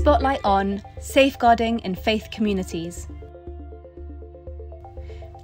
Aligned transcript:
Spotlight 0.00 0.40
on 0.44 0.82
Safeguarding 0.98 1.80
in 1.80 1.94
Faith 1.94 2.28
Communities. 2.32 3.06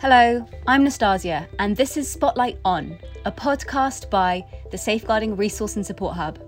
Hello, 0.01 0.47
I'm 0.67 0.83
Nastasia, 0.83 1.47
and 1.59 1.77
this 1.77 1.99
is 1.99 2.11
Spotlight 2.11 2.59
On, 2.65 2.99
a 3.27 3.33
podcast 3.33 4.09
by 4.09 4.47
the 4.71 4.79
Safeguarding 4.79 5.37
Resource 5.37 5.77
and 5.77 5.85
Support 5.85 6.17
Hub. 6.17 6.39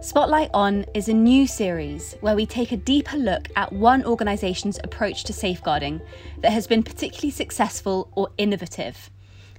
Spotlight 0.00 0.48
On 0.54 0.86
is 0.94 1.10
a 1.10 1.12
new 1.12 1.46
series 1.46 2.16
where 2.22 2.34
we 2.34 2.46
take 2.46 2.72
a 2.72 2.78
deeper 2.78 3.18
look 3.18 3.50
at 3.56 3.74
one 3.74 4.06
organisation's 4.06 4.80
approach 4.82 5.24
to 5.24 5.34
safeguarding 5.34 6.00
that 6.40 6.52
has 6.52 6.66
been 6.66 6.82
particularly 6.82 7.30
successful 7.30 8.10
or 8.16 8.30
innovative. 8.38 9.10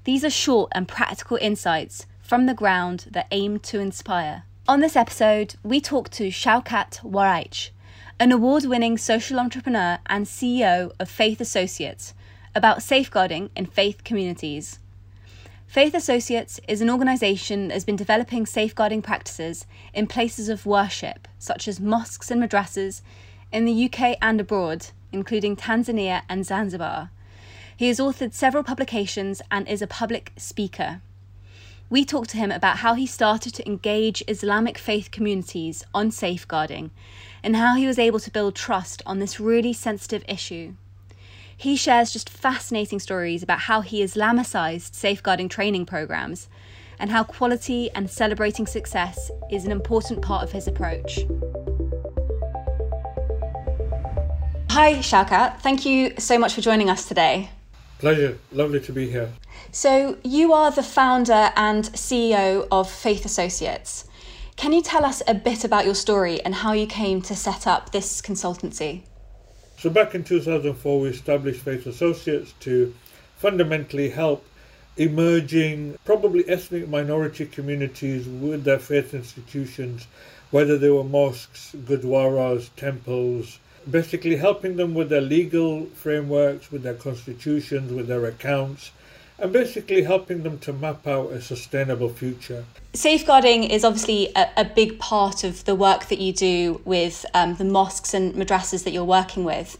These 0.06 0.26
are 0.26 0.32
short 0.32 0.72
and 0.74 0.88
practical 0.88 1.38
insights 1.40 2.08
from 2.24 2.48
the 2.48 2.56
ground 2.56 3.06
that 3.12 3.28
aim 3.30 3.60
to 3.60 3.80
inspire. 3.80 4.46
On 4.70 4.82
this 4.82 4.96
episode, 4.96 5.56
we 5.64 5.82
talk 5.82 6.12
to 6.12 6.28
Shaukat 6.28 7.02
Waraich, 7.02 7.72
an 8.20 8.32
award 8.32 8.66
winning 8.66 9.00
social 9.00 9.40
entrepreneur 9.40 9.98
and 10.06 10.28
CEO 10.28 10.92
of 11.00 11.10
Faith 11.10 11.42
Associates, 11.42 12.14
about 12.54 12.84
safeguarding 12.84 13.50
in 13.56 13.66
faith 13.66 14.04
communities. 14.04 14.78
Faith 15.66 15.96
Associates 15.96 16.60
is 16.68 16.82
an 16.82 16.90
organisation 16.92 17.70
that 17.70 17.74
has 17.74 17.84
been 17.84 17.96
developing 17.96 18.46
safeguarding 18.46 19.02
practices 19.02 19.66
in 19.92 20.06
places 20.06 20.50
of 20.50 20.68
worship, 20.68 21.28
such 21.40 21.68
as 21.68 21.80
mosques 21.80 22.30
and 22.30 22.40
madrasas, 22.40 23.02
in 23.52 23.66
the 23.66 23.86
UK 23.86 24.18
and 24.22 24.40
abroad, 24.40 24.90
including 25.12 25.56
Tanzania 25.56 26.22
and 26.30 26.46
Zanzibar. 26.46 27.10
He 27.76 27.88
has 27.88 27.98
authored 27.98 28.36
several 28.36 28.62
publications 28.62 29.42
and 29.50 29.68
is 29.68 29.82
a 29.82 29.88
public 29.88 30.32
speaker. 30.38 31.02
We 31.92 32.06
talked 32.06 32.30
to 32.32 32.38
him 32.38 32.52
about 32.52 32.78
how 32.78 32.94
he 32.94 33.08
started 33.08 33.56
to 33.56 33.68
engage 33.68 34.24
Islamic 34.28 34.78
faith 34.78 35.10
communities 35.10 35.84
on 35.92 36.12
safeguarding 36.12 36.92
and 37.42 37.56
how 37.56 37.76
he 37.76 37.88
was 37.88 37.98
able 37.98 38.20
to 38.20 38.30
build 38.30 38.56
trust 38.56 39.02
on 39.08 39.18
this 39.18 39.40
really 39.40 39.74
sensitive 39.74 40.24
issue. 40.28 40.76
He 41.58 41.76
shares 41.76 42.14
just 42.14 42.30
fascinating 42.30 43.00
stories 43.00 43.42
about 43.42 43.62
how 43.62 43.82
he 43.82 44.04
Islamicized 44.04 44.94
safeguarding 44.94 45.50
training 45.50 45.88
programs 45.88 46.48
and 47.00 47.10
how 47.10 47.24
quality 47.24 47.90
and 47.96 48.10
celebrating 48.10 48.68
success 48.68 49.32
is 49.50 49.66
an 49.66 49.72
important 49.72 50.22
part 50.22 50.44
of 50.44 50.52
his 50.52 50.68
approach. 50.68 51.22
Hi, 54.70 54.94
Shaukat. 55.00 55.60
Thank 55.62 55.86
you 55.86 56.14
so 56.20 56.38
much 56.38 56.54
for 56.54 56.62
joining 56.62 56.90
us 56.90 57.08
today. 57.08 57.50
Pleasure. 58.00 58.38
Lovely 58.54 58.80
to 58.80 58.94
be 58.94 59.12
here. 59.12 59.30
So, 59.74 60.18
you 60.24 60.54
are 60.54 60.72
the 60.72 60.84
founder 60.84 61.52
and 61.58 61.84
CEO 61.92 62.66
of 62.72 62.90
Faith 62.90 63.26
Associates. 63.26 64.06
Can 64.56 64.72
you 64.72 64.82
tell 64.82 65.04
us 65.04 65.22
a 65.28 65.34
bit 65.34 65.66
about 65.66 65.84
your 65.84 65.96
story 65.96 66.42
and 66.42 66.56
how 66.56 66.72
you 66.72 66.88
came 66.88 67.22
to 67.24 67.36
set 67.36 67.68
up 67.68 67.92
this 67.92 68.22
consultancy? 68.22 69.02
So, 69.78 69.90
back 69.90 70.16
in 70.16 70.24
2004, 70.24 71.00
we 71.02 71.10
established 71.10 71.60
Faith 71.60 71.88
Associates 71.88 72.54
to 72.62 72.96
fundamentally 73.36 74.10
help 74.10 74.46
emerging, 74.96 75.98
probably 76.06 76.48
ethnic 76.48 76.88
minority 76.88 77.46
communities 77.46 78.28
with 78.30 78.64
their 78.64 78.80
faith 78.80 79.14
institutions, 79.14 80.08
whether 80.52 80.78
they 80.78 80.90
were 80.90 81.04
mosques, 81.04 81.76
gurdwaras, 81.86 82.70
temples, 82.78 83.60
basically 83.90 84.38
helping 84.38 84.76
them 84.78 84.94
with 84.94 85.10
their 85.10 85.22
legal 85.22 85.86
frameworks, 85.88 86.72
with 86.72 86.84
their 86.84 86.94
constitutions, 86.94 87.92
with 87.92 88.08
their 88.08 88.26
accounts, 88.26 88.92
and 89.38 89.54
basically 89.54 90.04
helping 90.04 90.44
them 90.44 90.60
to 90.60 90.74
map 90.74 91.08
out 91.08 91.32
a 91.32 91.42
sustainable 91.42 92.10
future. 92.10 92.66
Safeguarding 92.94 93.64
is 93.64 93.84
obviously 93.84 94.32
a, 94.36 94.50
a 94.58 94.66
big 94.66 95.00
part 95.00 95.44
of 95.44 95.64
the 95.66 95.76
work 95.76 96.08
that 96.08 96.20
you 96.20 96.34
do 96.34 96.82
with 96.84 97.26
um, 97.34 97.56
the 97.56 97.64
mosques 97.64 98.14
and 98.14 98.34
madrasas 98.34 98.84
that 98.84 98.92
you're 98.92 99.04
working 99.04 99.44
with. 99.44 99.78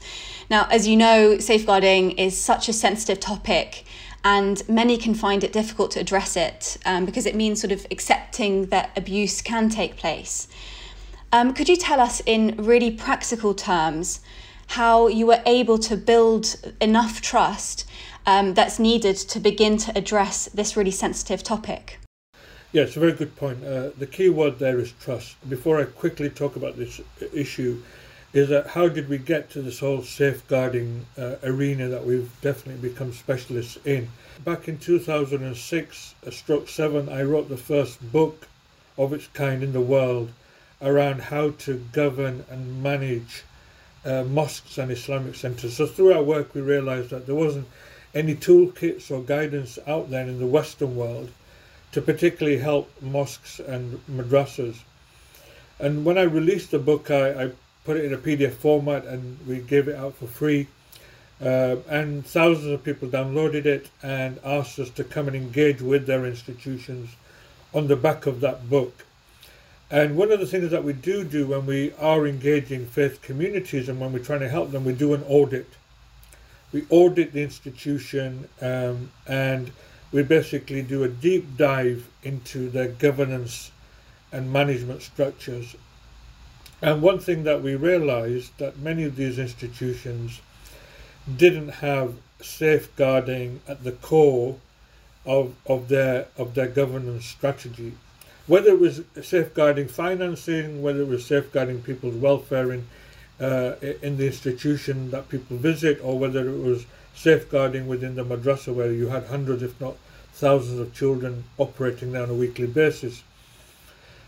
Now, 0.50 0.68
as 0.72 0.88
you 0.88 0.96
know, 0.96 1.40
safeguarding 1.40 2.12
is 2.12 2.40
such 2.40 2.70
a 2.70 2.74
sensitive 2.74 3.20
topic. 3.20 3.86
And 4.24 4.62
many 4.68 4.98
can 4.98 5.14
find 5.14 5.46
it 5.46 5.54
difficult 5.54 5.92
to 5.92 6.02
address 6.02 6.36
it 6.36 6.78
um, 6.86 7.06
because 7.06 7.26
it 7.26 7.36
means 7.36 7.62
sort 7.62 7.72
of 7.72 7.88
accepting 7.90 8.66
that 8.66 8.92
abuse 8.98 9.42
can 9.42 9.70
take 9.70 9.96
place. 9.96 10.50
Um, 11.32 11.54
could 11.54 11.70
you 11.70 11.76
tell 11.76 12.00
us 12.00 12.24
in 12.26 12.56
really 12.58 12.90
practical 12.90 13.54
terms 13.54 14.20
how 14.68 15.08
you 15.08 15.28
were 15.28 15.42
able 15.46 15.78
to 15.78 15.96
build 15.96 16.56
enough 16.82 17.22
trust 17.22 17.86
um, 18.26 18.56
that's 18.56 18.80
needed 18.80 19.16
to 19.16 19.40
begin 19.40 19.78
to 19.78 19.96
address 19.96 20.50
this 20.54 20.76
really 20.76 20.92
sensitive 20.92 21.44
topic? 21.44 22.00
Yeah, 22.72 22.84
it's 22.84 22.98
a 22.98 23.00
very 23.00 23.14
good 23.14 23.36
point. 23.36 23.64
Uh, 23.64 23.92
the 23.96 24.08
key 24.08 24.30
word 24.30 24.58
there 24.58 24.80
is 24.80 24.92
trust. 24.94 25.36
Before 25.48 25.80
I 25.80 25.86
quickly 25.86 26.32
talk 26.32 26.56
about 26.56 26.78
this 26.78 27.00
issue, 27.32 27.82
is 28.34 28.50
that 28.50 28.68
how 28.68 28.88
did 28.88 29.08
we 29.08 29.20
get 29.20 29.52
to 29.52 29.62
this 29.62 29.80
whole 29.80 30.02
safeguarding 30.02 31.06
uh, 31.16 31.36
arena 31.44 31.90
that 31.90 32.06
we've 32.06 32.32
definitely 32.42 32.90
become 32.90 33.12
specialists 33.14 33.78
in? 33.86 34.10
Back 34.44 34.68
in 34.68 34.80
2006, 34.80 36.16
a 36.26 36.32
stroke 36.32 36.70
seven, 36.70 37.08
I 37.08 37.22
wrote 37.22 37.50
the 37.50 37.58
first 37.58 38.12
book 38.12 38.48
of 38.98 39.14
its 39.14 39.28
kind 39.28 39.62
in 39.62 39.74
the 39.74 39.82
world 39.82 40.32
around 40.82 41.22
how 41.22 41.52
to 41.52 41.78
govern 41.92 42.46
and 42.50 42.82
manage 42.82 43.44
uh, 44.06 44.24
mosques 44.24 44.78
and 44.78 44.92
Islamic 44.92 45.36
centers. 45.36 45.76
So 45.76 45.86
through 45.86 46.14
our 46.14 46.24
work, 46.24 46.54
we 46.54 46.62
realized 46.62 47.10
that 47.10 47.26
there 47.26 47.36
wasn't 47.36 47.68
any 48.16 48.36
toolkits 48.36 49.12
or 49.12 49.22
guidance 49.22 49.78
out 49.86 50.10
there 50.10 50.28
in 50.28 50.40
the 50.40 50.48
Western 50.48 50.96
world 50.96 51.32
to 51.92 52.02
particularly 52.02 52.60
help 52.60 52.90
mosques 53.02 53.60
and 53.60 54.00
madrasas. 54.10 54.78
And 55.80 56.06
when 56.06 56.18
I 56.18 56.24
released 56.24 56.72
the 56.72 56.80
book, 56.80 57.10
I, 57.12 57.46
I 57.46 57.52
put 57.86 57.98
it 57.98 58.06
in 58.06 58.14
a 58.14 58.18
PDF 58.18 58.54
format 58.54 59.06
and 59.06 59.38
we 59.48 59.60
gave 59.60 59.88
it 59.88 59.96
out 59.96 60.16
for 60.16 60.28
free. 60.28 60.68
Uh, 61.42 61.78
and 61.88 62.26
thousands 62.26 62.68
of 62.68 62.84
people 62.84 63.08
downloaded 63.08 63.66
it 63.66 63.90
and 64.04 64.40
asked 64.44 64.78
us 64.78 64.90
to 64.92 65.04
come 65.04 65.28
and 65.28 65.36
engage 65.36 65.82
with 65.82 66.06
their 66.06 66.26
institutions 66.26 67.10
on 67.74 67.88
the 67.88 67.96
back 67.96 68.26
of 68.26 68.42
that 68.42 68.70
book. 68.70 69.06
And 69.92 70.16
one 70.16 70.32
of 70.32 70.40
the 70.40 70.46
things 70.46 70.72
that 70.72 70.84
we 70.84 70.94
do 70.94 71.24
do 71.24 71.48
when 71.48 71.66
we 71.66 71.94
are 71.94 72.28
engaging 72.28 72.86
faith 72.86 73.22
communities 73.22 73.90
and 73.90 74.00
when 74.00 74.14
we're 74.14 74.20
trying 74.20 74.42
to 74.42 74.50
help 74.50 74.72
them, 74.72 74.86
we 74.86 74.94
do 74.94 75.14
an 75.14 75.24
audit 75.28 75.68
we 76.72 76.86
audit 76.90 77.34
the 77.34 77.42
institution 77.42 78.48
um, 78.62 79.12
and 79.28 79.72
we 80.12 80.24
basically 80.24 80.82
do 80.82 81.04
a 81.04 81.10
deep 81.10 81.58
dive 81.58 82.08
into 82.24 82.70
their 82.70 82.88
governance 82.88 83.72
and 84.32 84.52
management 84.52 85.02
structures. 85.02 85.76
And 86.82 87.02
one 87.02 87.20
thing 87.20 87.44
that 87.44 87.62
we 87.62 87.76
realized 87.76 88.58
that 88.60 88.80
many 88.80 89.04
of 89.04 89.16
these 89.16 89.40
institutions 89.40 90.42
didn't 91.38 91.70
have 91.70 92.16
safeguarding 92.42 93.62
at 93.68 93.84
the 93.84 93.92
core 93.92 94.58
of, 95.26 95.56
of 95.66 95.90
their 95.90 96.28
of 96.38 96.56
their 96.56 96.68
governance 96.68 97.26
strategy. 97.26 97.94
Whether 98.50 98.72
it 98.72 98.80
was 98.80 99.02
safeguarding 99.22 99.88
financing, 99.88 100.82
whether 100.82 101.02
it 101.02 101.08
was 101.08 101.24
safeguarding 101.24 101.84
people's 101.84 102.16
welfare 102.16 102.72
in 102.72 102.88
uh, 103.40 103.76
in 104.02 104.18
the 104.18 104.26
institution 104.26 105.12
that 105.12 105.30
people 105.30 105.56
visit, 105.56 106.00
or 106.04 106.18
whether 106.18 106.50
it 106.50 106.58
was 106.58 106.88
safeguarding 107.14 107.88
within 107.88 108.16
the 108.16 108.26
madrasa 108.26 108.74
where 108.74 108.92
you 108.92 109.08
had 109.10 109.26
hundreds, 109.28 109.62
if 109.62 109.80
not 109.80 109.96
thousands, 110.34 110.80
of 110.80 110.92
children 110.96 111.44
operating 111.60 112.12
there 112.12 112.24
on 112.24 112.30
a 112.32 112.34
weekly 112.34 112.66
basis. 112.66 113.22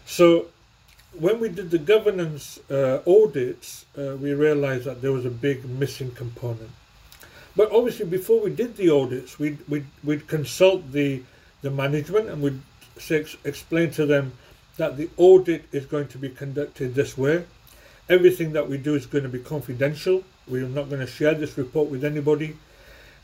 So, 0.05 0.49
when 1.17 1.39
we 1.39 1.49
did 1.49 1.71
the 1.71 1.79
governance 1.79 2.59
uh, 2.69 2.99
audits, 3.07 3.87
uh, 3.97 4.17
we 4.17 4.35
realized 4.35 4.85
that 4.85 5.01
there 5.01 5.11
was 5.11 5.25
a 5.25 5.31
big 5.31 5.65
missing 5.65 6.11
component. 6.11 6.69
But 7.55 7.71
obviously, 7.71 8.05
before 8.05 8.39
we 8.39 8.51
did 8.51 8.77
the 8.77 8.91
audits, 8.91 9.39
we'd, 9.39 9.57
we'd, 9.67 9.87
we'd 10.03 10.27
consult 10.27 10.91
the, 10.91 11.23
the 11.63 11.71
management 11.71 12.29
and 12.29 12.41
we'd 12.41 12.61
say, 12.97 13.25
explain 13.43 13.91
to 13.91 14.05
them 14.05 14.33
that 14.77 14.97
the 14.97 15.09
audit 15.17 15.65
is 15.71 15.85
going 15.85 16.07
to 16.09 16.17
be 16.17 16.29
conducted 16.29 16.95
this 16.95 17.17
way 17.17 17.45
Everything 18.11 18.51
that 18.51 18.67
we 18.67 18.77
do 18.77 18.93
is 18.95 19.05
going 19.05 19.23
to 19.23 19.29
be 19.29 19.39
confidential. 19.39 20.25
We're 20.45 20.67
not 20.67 20.89
going 20.89 20.99
to 20.99 21.07
share 21.07 21.33
this 21.33 21.57
report 21.57 21.89
with 21.89 22.03
anybody. 22.03 22.57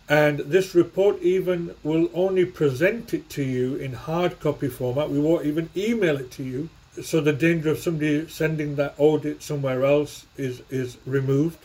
And 0.08 0.40
this 0.40 0.74
report 0.74 1.22
even 1.22 1.76
will 1.84 2.10
only 2.14 2.46
present 2.46 3.14
it 3.14 3.30
to 3.32 3.44
you 3.44 3.76
in 3.76 3.92
hard 3.92 4.40
copy 4.40 4.70
format. 4.70 5.10
We 5.10 5.20
won't 5.20 5.46
even 5.46 5.70
email 5.76 6.16
it 6.18 6.32
to 6.32 6.44
you. 6.44 6.70
So 7.04 7.20
the 7.20 7.34
danger 7.34 7.72
of 7.72 7.80
somebody 7.80 8.30
sending 8.30 8.78
that 8.78 8.96
audit 8.98 9.44
somewhere 9.44 9.84
else 9.84 10.26
is, 10.38 10.62
is 10.70 10.98
removed. 11.06 11.60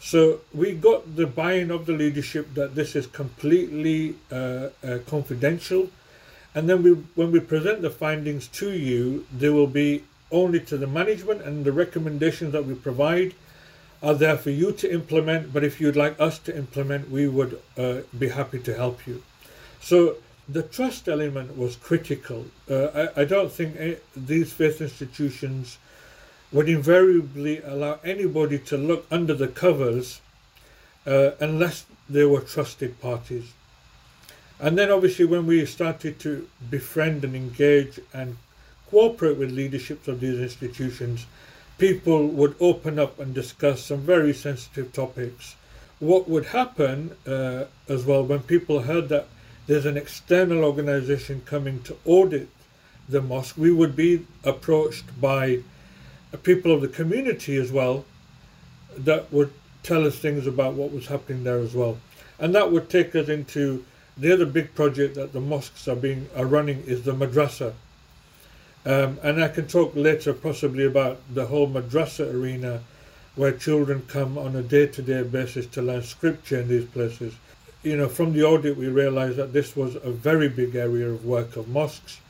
So 0.00 0.40
we 0.54 0.74
got 0.74 1.16
the 1.16 1.26
buy-in 1.26 1.72
of 1.72 1.86
the 1.86 1.92
leadership 1.92 2.54
that 2.54 2.76
this 2.76 2.94
is 2.94 3.08
completely 3.08 4.14
uh, 4.30 4.68
uh, 4.84 4.98
confidential. 5.08 5.90
And 6.58 6.68
then 6.68 6.82
we, 6.82 6.90
when 7.14 7.30
we 7.30 7.38
present 7.38 7.82
the 7.82 7.90
findings 7.90 8.48
to 8.48 8.72
you, 8.72 9.24
they 9.30 9.48
will 9.48 9.68
be 9.68 10.02
only 10.32 10.58
to 10.62 10.76
the 10.76 10.88
management 10.88 11.42
and 11.42 11.64
the 11.64 11.70
recommendations 11.70 12.50
that 12.50 12.64
we 12.66 12.74
provide 12.74 13.36
are 14.02 14.14
there 14.14 14.36
for 14.36 14.50
you 14.50 14.72
to 14.72 14.92
implement. 14.92 15.52
But 15.52 15.62
if 15.62 15.80
you'd 15.80 15.94
like 15.94 16.20
us 16.20 16.40
to 16.40 16.56
implement 16.56 17.12
we 17.12 17.28
would 17.28 17.62
uh, 17.76 17.98
be 18.18 18.30
happy 18.30 18.58
to 18.58 18.74
help 18.74 19.06
you. 19.06 19.22
So 19.80 20.16
the 20.48 20.64
trust 20.64 21.08
element 21.08 21.56
was 21.56 21.76
critical. 21.76 22.46
Uh, 22.68 23.08
I, 23.16 23.20
I, 23.20 23.24
don't 23.24 23.52
think 23.52 24.00
these 24.16 24.52
faith 24.52 24.80
institutions 24.80 25.78
would 26.50 26.68
invariably 26.68 27.60
allow 27.62 28.00
anybody 28.02 28.58
to 28.70 28.76
look 28.76 29.06
under 29.12 29.34
the 29.34 29.46
covers 29.46 30.20
uh, 31.06 31.30
unless 31.38 31.86
they 32.10 32.24
were 32.24 32.40
trusted 32.40 33.00
parties. 33.00 33.52
And 34.60 34.76
then 34.76 34.90
obviously 34.90 35.24
when 35.24 35.46
we 35.46 35.64
started 35.66 36.18
to 36.20 36.48
befriend 36.70 37.24
and 37.24 37.36
engage 37.36 38.00
and 38.12 38.36
cooperate 38.90 39.36
with 39.36 39.52
leaderships 39.52 40.08
of 40.08 40.20
these 40.20 40.38
institutions, 40.38 41.26
people 41.78 42.26
would 42.26 42.56
open 42.58 42.98
up 42.98 43.18
and 43.20 43.32
discuss 43.34 43.84
some 43.84 44.00
very 44.00 44.34
sensitive 44.34 44.92
topics. 44.92 45.54
What 46.00 46.28
would 46.28 46.46
happen 46.46 47.16
uh, 47.26 47.64
as 47.88 48.04
well 48.04 48.24
when 48.24 48.40
people 48.40 48.80
heard 48.80 49.08
that 49.10 49.28
there's 49.66 49.86
an 49.86 49.96
external 49.96 50.64
organization 50.64 51.42
coming 51.44 51.82
to 51.82 51.96
audit 52.04 52.48
the 53.08 53.20
mosque, 53.20 53.56
we 53.56 53.70
would 53.70 53.94
be 53.94 54.26
approached 54.44 55.20
by 55.20 55.60
people 56.42 56.72
of 56.72 56.80
the 56.80 56.88
community 56.88 57.56
as 57.56 57.72
well 57.72 58.04
that 58.96 59.32
would 59.32 59.52
tell 59.82 60.06
us 60.06 60.18
things 60.18 60.46
about 60.46 60.74
what 60.74 60.92
was 60.92 61.06
happening 61.06 61.44
there 61.44 61.58
as 61.58 61.74
well. 61.74 61.98
And 62.38 62.54
that 62.54 62.70
would 62.70 62.90
take 62.90 63.14
us 63.14 63.28
into 63.28 63.84
the 64.18 64.32
other 64.32 64.46
big 64.46 64.74
project 64.74 65.14
that 65.14 65.32
the 65.32 65.40
mosques 65.40 65.86
are 65.86 65.96
being 65.96 66.28
are 66.36 66.46
running 66.46 66.82
is 66.86 67.02
the 67.02 67.14
madrasa. 67.14 67.72
Um, 68.84 69.18
and 69.22 69.42
I 69.42 69.48
can 69.48 69.66
talk 69.66 69.94
later 69.94 70.32
possibly 70.32 70.84
about 70.84 71.20
the 71.32 71.46
whole 71.46 71.68
madrasa 71.68 72.32
arena 72.32 72.80
where 73.36 73.52
children 73.52 74.02
come 74.08 74.36
on 74.36 74.56
a 74.56 74.62
day-to-day 74.62 75.22
basis 75.22 75.66
to 75.66 75.82
learn 75.82 76.02
scripture 76.02 76.60
in 76.60 76.68
these 76.68 76.86
places. 76.86 77.34
You 77.82 77.96
know, 77.96 78.08
from 78.08 78.32
the 78.32 78.42
audit 78.42 78.76
we 78.76 78.88
realized 78.88 79.36
that 79.36 79.52
this 79.52 79.76
was 79.76 79.94
a 79.94 80.10
very 80.10 80.48
big 80.48 80.74
area 80.74 81.08
of 81.08 81.24
work 81.24 81.56
of 81.56 81.68
mosques 81.68 82.20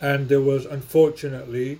and 0.00 0.28
there 0.28 0.40
was 0.40 0.66
unfortunately 0.66 1.78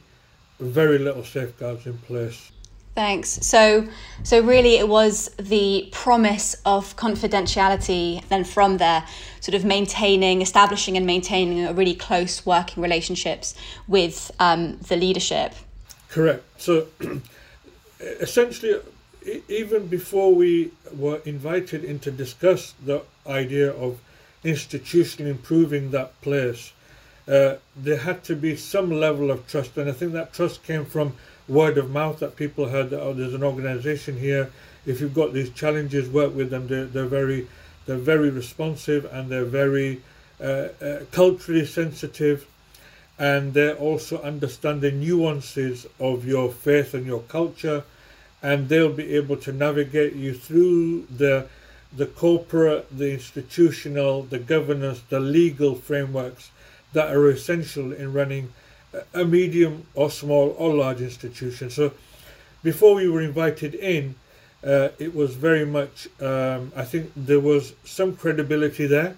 very 0.60 0.98
little 0.98 1.24
safeguards 1.24 1.86
in 1.86 1.98
place. 1.98 2.52
Thanks. 2.94 3.38
So, 3.46 3.88
so 4.22 4.42
really, 4.42 4.76
it 4.76 4.86
was 4.86 5.28
the 5.38 5.88
promise 5.92 6.54
of 6.66 6.94
confidentiality. 6.96 8.26
Then 8.28 8.44
from 8.44 8.76
there, 8.76 9.06
sort 9.40 9.54
of 9.54 9.64
maintaining, 9.64 10.42
establishing, 10.42 10.98
and 10.98 11.06
maintaining 11.06 11.64
a 11.64 11.72
really 11.72 11.94
close 11.94 12.44
working 12.44 12.82
relationships 12.82 13.54
with 13.88 14.30
um, 14.38 14.76
the 14.88 14.96
leadership. 14.96 15.54
Correct. 16.10 16.44
So, 16.60 16.88
essentially, 18.00 18.78
even 19.48 19.86
before 19.86 20.34
we 20.34 20.72
were 20.94 21.20
invited 21.24 21.84
in 21.84 21.98
to 22.00 22.10
discuss 22.10 22.74
the 22.84 23.02
idea 23.26 23.70
of 23.70 23.98
institutionally 24.44 25.30
improving 25.30 25.92
that 25.92 26.20
place, 26.20 26.72
uh, 27.26 27.54
there 27.76 27.98
had 27.98 28.22
to 28.24 28.36
be 28.36 28.56
some 28.56 28.90
level 28.90 29.30
of 29.30 29.46
trust, 29.46 29.78
and 29.78 29.88
I 29.88 29.92
think 29.92 30.12
that 30.12 30.34
trust 30.34 30.62
came 30.64 30.84
from 30.84 31.14
word 31.52 31.78
of 31.78 31.90
mouth 31.90 32.18
that 32.20 32.36
people 32.36 32.68
heard 32.68 32.90
that 32.90 33.00
oh, 33.00 33.12
there's 33.12 33.34
an 33.34 33.44
organisation 33.44 34.18
here. 34.18 34.50
If 34.86 35.00
you've 35.00 35.14
got 35.14 35.32
these 35.32 35.50
challenges, 35.50 36.08
work 36.08 36.34
with 36.34 36.50
them. 36.50 36.66
They're, 36.66 36.86
they're 36.86 37.04
very 37.06 37.46
they're 37.86 37.96
very 37.96 38.30
responsive 38.30 39.04
and 39.12 39.28
they're 39.28 39.44
very 39.44 40.00
uh, 40.40 40.68
uh, 40.80 41.00
culturally 41.12 41.66
sensitive, 41.66 42.46
and 43.18 43.54
they 43.54 43.72
also 43.72 44.20
understand 44.22 44.80
the 44.80 44.90
nuances 44.90 45.86
of 46.00 46.26
your 46.26 46.50
faith 46.50 46.94
and 46.94 47.06
your 47.06 47.20
culture, 47.22 47.84
and 48.42 48.68
they'll 48.68 48.92
be 48.92 49.14
able 49.14 49.36
to 49.36 49.52
navigate 49.52 50.14
you 50.14 50.34
through 50.34 51.06
the 51.06 51.46
the 51.94 52.06
corporate, 52.06 52.86
the 52.96 53.12
institutional, 53.12 54.22
the 54.22 54.38
governance, 54.38 55.02
the 55.10 55.20
legal 55.20 55.74
frameworks 55.74 56.50
that 56.94 57.14
are 57.14 57.28
essential 57.28 57.92
in 57.92 58.12
running 58.12 58.52
a 59.14 59.24
medium 59.24 59.86
or 59.94 60.10
small 60.10 60.54
or 60.58 60.74
large 60.74 61.00
institution. 61.00 61.70
So 61.70 61.92
before 62.62 62.94
we 62.94 63.08
were 63.08 63.22
invited 63.22 63.74
in, 63.74 64.14
uh, 64.64 64.90
it 64.98 65.14
was 65.14 65.34
very 65.34 65.66
much, 65.66 66.08
um, 66.20 66.72
I 66.76 66.84
think 66.84 67.10
there 67.16 67.40
was 67.40 67.74
some 67.84 68.16
credibility 68.16 68.86
there. 68.86 69.16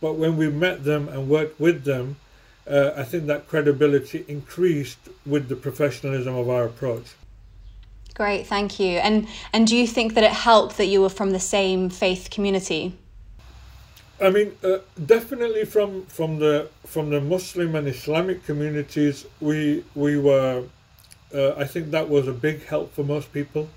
But 0.00 0.14
when 0.14 0.36
we 0.36 0.48
met 0.50 0.84
them 0.84 1.08
and 1.08 1.28
worked 1.28 1.60
with 1.60 1.84
them, 1.84 2.16
uh, 2.66 2.92
I 2.96 3.04
think 3.04 3.26
that 3.26 3.48
credibility 3.48 4.24
increased 4.28 4.98
with 5.26 5.48
the 5.48 5.56
professionalism 5.56 6.34
of 6.34 6.48
our 6.48 6.64
approach. 6.64 7.14
Great, 8.14 8.46
thank 8.46 8.78
you. 8.78 8.98
And 8.98 9.26
and 9.52 9.66
do 9.66 9.76
you 9.76 9.86
think 9.86 10.14
that 10.14 10.24
it 10.24 10.32
helped 10.32 10.76
that 10.76 10.86
you 10.86 11.00
were 11.00 11.08
from 11.08 11.30
the 11.30 11.40
same 11.40 11.88
faith 11.88 12.28
community? 12.30 12.94
I 14.22 14.30
mean, 14.30 14.56
uh, 14.62 14.78
definitely 15.04 15.64
from 15.64 16.06
from 16.06 16.38
the 16.38 16.68
from 16.86 17.10
the 17.10 17.20
Muslim 17.20 17.74
and 17.74 17.88
Islamic 17.88 18.46
communities, 18.46 19.26
we 19.40 19.84
we 19.96 20.16
were. 20.16 20.64
Uh, 21.34 21.54
I 21.56 21.64
think 21.64 21.90
that 21.90 22.08
was 22.08 22.28
a 22.28 22.32
big 22.32 22.64
help 22.66 22.94
for 22.94 23.02
most 23.02 23.32
people, 23.32 23.68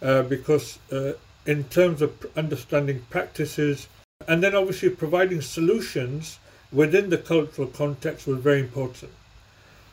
uh, 0.00 0.22
because 0.22 0.78
uh, 0.90 1.12
in 1.44 1.64
terms 1.64 2.00
of 2.00 2.10
understanding 2.34 3.04
practices, 3.10 3.88
and 4.26 4.42
then 4.42 4.54
obviously 4.54 4.88
providing 4.88 5.42
solutions 5.42 6.38
within 6.72 7.10
the 7.10 7.18
cultural 7.18 7.68
context 7.68 8.26
was 8.26 8.38
very 8.38 8.60
important. 8.60 9.12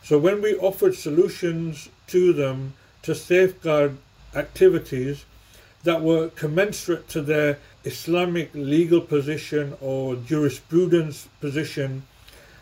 So 0.03 0.17
when 0.17 0.41
we 0.41 0.55
offered 0.55 0.95
solutions 0.95 1.89
to 2.07 2.31
them 2.31 2.75
to 3.01 3.13
safeguard 3.13 3.97
activities 4.35 5.25
that 5.85 6.01
were 6.01 6.29
commensurate 6.29 7.07
to 7.07 7.21
their 7.21 7.57
Islamic 7.83 8.49
legal 8.53 8.99
position 8.99 9.77
or 9.79 10.15
jurisprudence 10.15 11.29
position, 11.39 12.03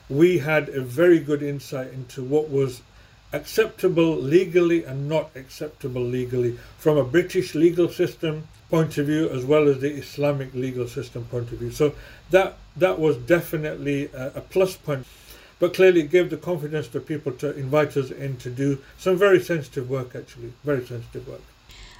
we 0.10 0.38
had 0.38 0.70
a 0.70 0.82
very 0.82 1.20
good 1.20 1.42
insight 1.42 1.92
into 1.94 2.22
what 2.24 2.50
was 2.50 2.82
acceptable 3.32 4.16
legally 4.16 4.84
and 4.84 5.10
not 5.10 5.32
acceptable 5.36 6.04
legally 6.04 6.60
from 6.78 6.98
a 6.98 7.04
British 7.04 7.56
legal 7.56 7.90
system 7.90 8.48
point 8.70 8.98
of 8.98 9.08
view 9.08 9.30
as 9.30 9.46
well 9.46 9.68
as 9.68 9.80
the 9.80 9.92
Islamic 9.92 10.54
legal 10.54 10.88
system 10.88 11.24
point 11.26 11.52
of 11.52 11.58
view. 11.58 11.72
So 11.72 11.96
that 12.30 12.58
that 12.76 13.00
was 13.00 13.18
definitely 13.18 14.10
a, 14.14 14.28
a 14.36 14.42
plus 14.42 14.76
point. 14.76 15.06
But 15.60 15.74
clearly 15.74 16.02
it 16.02 16.12
gave 16.12 16.30
the 16.30 16.38
confidence 16.38 16.90
to 16.90 17.00
people 17.00 17.32
to 17.34 17.56
invite 17.56 17.96
us 17.96 18.12
in 18.12 18.36
to 18.38 18.50
do 18.50 18.80
some 18.98 19.16
very 19.18 19.40
sensitive 19.40 19.90
work 19.90 20.14
actually, 20.14 20.52
very 20.64 20.86
sensitive 20.86 21.28
work. 21.28 21.42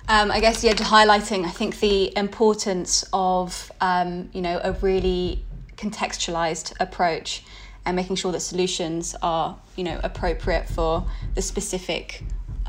Um, 0.10 0.32
I 0.32 0.42
guess 0.42 0.64
yeah, 0.64 0.74
highlighting 0.74 1.46
I 1.46 1.50
think 1.50 1.80
the 1.80 2.16
importance 2.18 3.06
of 3.14 3.72
um, 3.80 4.30
you 4.34 4.42
know 4.42 4.60
a 4.64 4.74
really 4.74 5.44
contextualized 5.78 6.74
approach 6.80 7.44
and 7.86 7.96
making 7.96 8.18
sure 8.18 8.32
that 8.34 8.42
solutions 8.42 9.16
are 9.22 9.58
you 9.78 9.84
know 9.84 10.00
appropriate 10.04 10.68
for 10.68 11.06
the 11.36 11.42
specific 11.42 12.24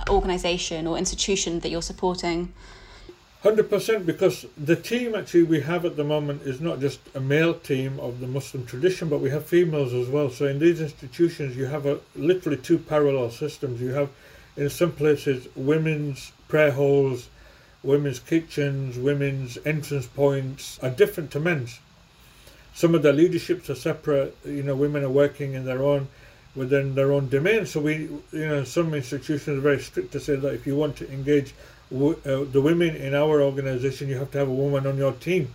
organization 0.08 0.86
or 0.86 0.96
institution 0.96 1.60
that 1.60 1.70
you're 1.70 1.82
supporting. 1.82 2.52
Hundred 3.42 3.68
percent, 3.68 4.06
because 4.06 4.46
the 4.56 4.76
team 4.76 5.14
actually 5.14 5.42
we 5.42 5.60
have 5.60 5.84
at 5.84 5.96
the 5.96 6.04
moment 6.04 6.42
is 6.42 6.60
not 6.60 6.80
just 6.80 7.00
a 7.14 7.20
male 7.20 7.52
team 7.52 7.98
of 8.00 8.20
the 8.20 8.26
Muslim 8.28 8.64
tradition, 8.64 9.08
but 9.08 9.18
we 9.18 9.28
have 9.28 9.44
females 9.44 9.92
as 9.92 10.08
well. 10.08 10.30
So 10.30 10.46
in 10.46 10.60
these 10.60 10.80
institutions, 10.80 11.56
you 11.56 11.66
have 11.66 11.84
a 11.84 11.98
literally 12.14 12.58
two 12.58 12.78
parallel 12.78 13.30
systems. 13.30 13.80
You 13.80 13.90
have 13.90 14.08
in 14.56 14.70
some 14.70 14.92
places 14.92 15.48
women's 15.56 16.32
prayer 16.54 16.70
halls, 16.70 17.28
women's 17.82 18.20
kitchens, 18.20 18.96
women's 18.96 19.58
entrance 19.66 20.06
points 20.06 20.78
are 20.84 20.90
different 20.90 21.32
to 21.32 21.40
men's. 21.40 21.80
Some 22.72 22.94
of 22.94 23.02
the 23.02 23.12
leaderships 23.12 23.68
are 23.70 23.74
separate. 23.74 24.36
You 24.44 24.62
know, 24.62 24.76
women 24.76 25.02
are 25.02 25.10
working 25.10 25.54
in 25.54 25.64
their 25.64 25.82
own 25.82 26.06
within 26.54 26.94
their 26.94 27.10
own 27.10 27.28
domain. 27.28 27.66
So 27.66 27.80
we, 27.80 28.08
you 28.30 28.46
know, 28.46 28.62
some 28.62 28.94
institutions 28.94 29.58
are 29.58 29.60
very 29.60 29.80
strict 29.80 30.12
to 30.12 30.20
say 30.20 30.36
that 30.36 30.54
if 30.54 30.64
you 30.64 30.76
want 30.76 30.94
to 30.98 31.12
engage 31.12 31.54
w- 31.90 32.20
uh, 32.24 32.44
the 32.44 32.60
women 32.60 32.94
in 32.94 33.16
our 33.16 33.42
organisation, 33.42 34.08
you 34.08 34.18
have 34.18 34.30
to 34.30 34.38
have 34.38 34.48
a 34.48 34.60
woman 34.64 34.86
on 34.86 34.96
your 34.96 35.14
team. 35.14 35.52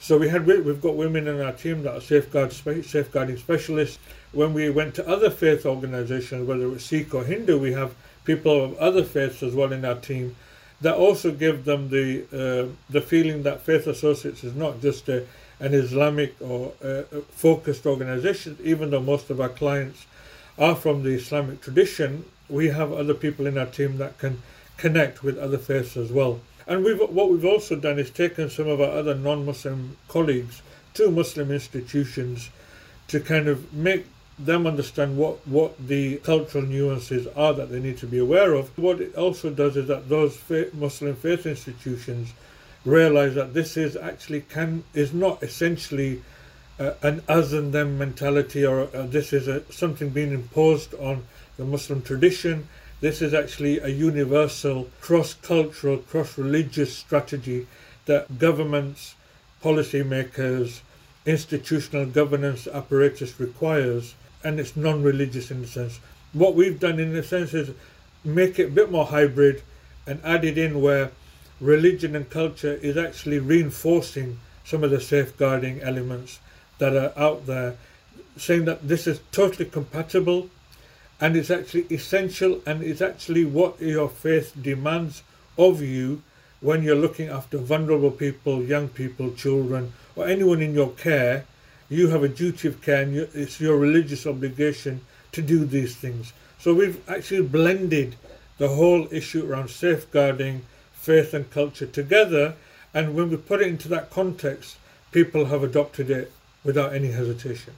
So 0.00 0.18
we 0.18 0.30
had 0.30 0.46
we've 0.46 0.82
got 0.82 0.96
women 0.96 1.28
in 1.28 1.40
our 1.40 1.52
team 1.52 1.84
that 1.84 1.94
are 1.94 2.00
safeguard 2.00 2.52
safeguarding 2.52 3.36
specialists. 3.36 4.00
When 4.32 4.52
we 4.52 4.68
went 4.68 4.96
to 4.96 5.08
other 5.08 5.30
faith 5.30 5.64
organisations, 5.64 6.48
whether 6.48 6.64
it 6.64 6.70
was 6.70 6.84
Sikh 6.84 7.14
or 7.14 7.22
Hindu, 7.22 7.56
we 7.56 7.72
have 7.74 7.94
people 8.28 8.62
of 8.62 8.76
other 8.88 9.04
faiths 9.14 9.42
as 9.42 9.54
well 9.54 9.72
in 9.72 9.84
our 9.90 10.00
team 10.10 10.36
that 10.82 10.94
also 10.94 11.32
give 11.32 11.64
them 11.64 11.88
the 11.88 12.06
uh, 12.42 12.64
the 12.92 13.00
feeling 13.00 13.42
that 13.42 13.62
Faith 13.62 13.86
Associates 13.86 14.44
is 14.44 14.54
not 14.54 14.80
just 14.80 15.08
a, 15.08 15.18
an 15.60 15.72
Islamic 15.74 16.30
or 16.40 16.72
uh, 16.84 17.02
focused 17.30 17.84
organization. 17.86 18.56
Even 18.62 18.90
though 18.90 19.06
most 19.14 19.30
of 19.30 19.40
our 19.40 19.48
clients 19.48 20.06
are 20.58 20.76
from 20.76 21.02
the 21.02 21.14
Islamic 21.22 21.60
tradition, 21.62 22.24
we 22.48 22.68
have 22.68 22.92
other 22.92 23.14
people 23.14 23.46
in 23.46 23.56
our 23.56 23.70
team 23.78 23.96
that 24.02 24.18
can 24.18 24.42
connect 24.76 25.22
with 25.22 25.36
other 25.38 25.58
faiths 25.58 25.96
as 25.96 26.12
well. 26.12 26.40
And 26.66 26.84
we've 26.84 27.00
what 27.18 27.30
we've 27.30 27.52
also 27.54 27.74
done 27.76 27.98
is 27.98 28.10
taken 28.10 28.50
some 28.50 28.68
of 28.68 28.78
our 28.80 28.92
other 29.00 29.14
non-Muslim 29.14 29.96
colleagues 30.06 30.62
to 30.94 31.10
Muslim 31.10 31.50
institutions 31.50 32.50
to 33.08 33.20
kind 33.20 33.48
of 33.48 33.72
make 33.72 34.04
them 34.38 34.66
understand 34.66 35.16
what, 35.16 35.46
what 35.46 35.74
the 35.88 36.16
cultural 36.18 36.64
nuances 36.64 37.26
are 37.36 37.52
that 37.54 37.70
they 37.70 37.80
need 37.80 37.98
to 37.98 38.06
be 38.06 38.18
aware 38.18 38.54
of. 38.54 38.76
What 38.78 39.00
it 39.00 39.14
also 39.16 39.50
does 39.50 39.76
is 39.76 39.88
that 39.88 40.08
those 40.08 40.36
faith, 40.36 40.72
Muslim 40.74 41.16
faith 41.16 41.46
institutions 41.46 42.32
realize 42.84 43.34
that 43.34 43.52
this 43.52 43.76
is 43.76 43.96
actually 43.96 44.42
can 44.42 44.84
is 44.94 45.12
not 45.12 45.42
essentially 45.42 46.22
uh, 46.78 46.92
an 47.02 47.22
us 47.28 47.52
and 47.52 47.72
them 47.72 47.98
mentality 47.98 48.64
or 48.64 48.88
uh, 48.94 49.06
this 49.06 49.32
is 49.32 49.48
a, 49.48 49.60
something 49.72 50.10
being 50.10 50.32
imposed 50.32 50.94
on 50.94 51.24
the 51.56 51.64
Muslim 51.64 52.00
tradition. 52.02 52.68
This 53.00 53.20
is 53.20 53.34
actually 53.34 53.78
a 53.78 53.88
universal, 53.88 54.88
cross 55.00 55.34
cultural, 55.34 55.98
cross 55.98 56.38
religious 56.38 56.96
strategy 56.96 57.66
that 58.06 58.38
governments, 58.38 59.14
policymakers, 59.62 60.80
institutional 61.26 62.06
governance 62.06 62.66
apparatus 62.66 63.38
requires, 63.38 64.14
and 64.48 64.58
it's 64.58 64.76
non 64.76 65.02
religious 65.02 65.50
in 65.50 65.60
the 65.60 65.68
sense. 65.68 66.00
What 66.32 66.54
we've 66.54 66.80
done 66.80 66.98
in 66.98 67.12
the 67.12 67.22
sense 67.22 67.52
is 67.52 67.70
make 68.24 68.58
it 68.58 68.68
a 68.68 68.70
bit 68.70 68.90
more 68.90 69.04
hybrid 69.04 69.62
and 70.06 70.20
added 70.24 70.56
in 70.56 70.80
where 70.80 71.10
religion 71.60 72.16
and 72.16 72.30
culture 72.30 72.74
is 72.74 72.96
actually 72.96 73.40
reinforcing 73.40 74.40
some 74.64 74.82
of 74.82 74.90
the 74.90 75.02
safeguarding 75.02 75.82
elements 75.82 76.40
that 76.78 76.96
are 76.96 77.12
out 77.14 77.44
there, 77.44 77.76
saying 78.38 78.64
that 78.64 78.88
this 78.88 79.06
is 79.06 79.20
totally 79.32 79.66
compatible 79.66 80.48
and 81.20 81.36
it's 81.36 81.50
actually 81.50 81.86
essential 81.90 82.62
and 82.64 82.82
it's 82.82 83.02
actually 83.02 83.44
what 83.44 83.78
your 83.82 84.08
faith 84.08 84.54
demands 84.62 85.22
of 85.58 85.82
you 85.82 86.22
when 86.60 86.82
you're 86.82 86.96
looking 86.96 87.28
after 87.28 87.58
vulnerable 87.58 88.10
people, 88.10 88.62
young 88.62 88.88
people, 88.88 89.30
children, 89.32 89.92
or 90.16 90.26
anyone 90.26 90.62
in 90.62 90.72
your 90.72 90.90
care. 90.92 91.44
You 91.88 92.08
have 92.08 92.22
a 92.22 92.28
duty 92.28 92.68
of 92.68 92.82
care 92.82 93.02
and 93.02 93.16
it's 93.16 93.60
your 93.60 93.78
religious 93.78 94.26
obligation 94.26 95.00
to 95.32 95.42
do 95.42 95.64
these 95.64 95.96
things. 95.96 96.32
So 96.58 96.74
we've 96.74 97.00
actually 97.08 97.42
blended 97.42 98.16
the 98.58 98.68
whole 98.68 99.08
issue 99.12 99.50
around 99.50 99.70
safeguarding 99.70 100.66
faith 100.92 101.32
and 101.32 101.50
culture 101.50 101.86
together. 101.86 102.54
And 102.92 103.14
when 103.14 103.30
we 103.30 103.36
put 103.36 103.62
it 103.62 103.68
into 103.68 103.88
that 103.88 104.10
context, 104.10 104.76
people 105.12 105.46
have 105.46 105.62
adopted 105.62 106.10
it 106.10 106.32
without 106.64 106.92
any 106.92 107.12
hesitation. 107.12 107.74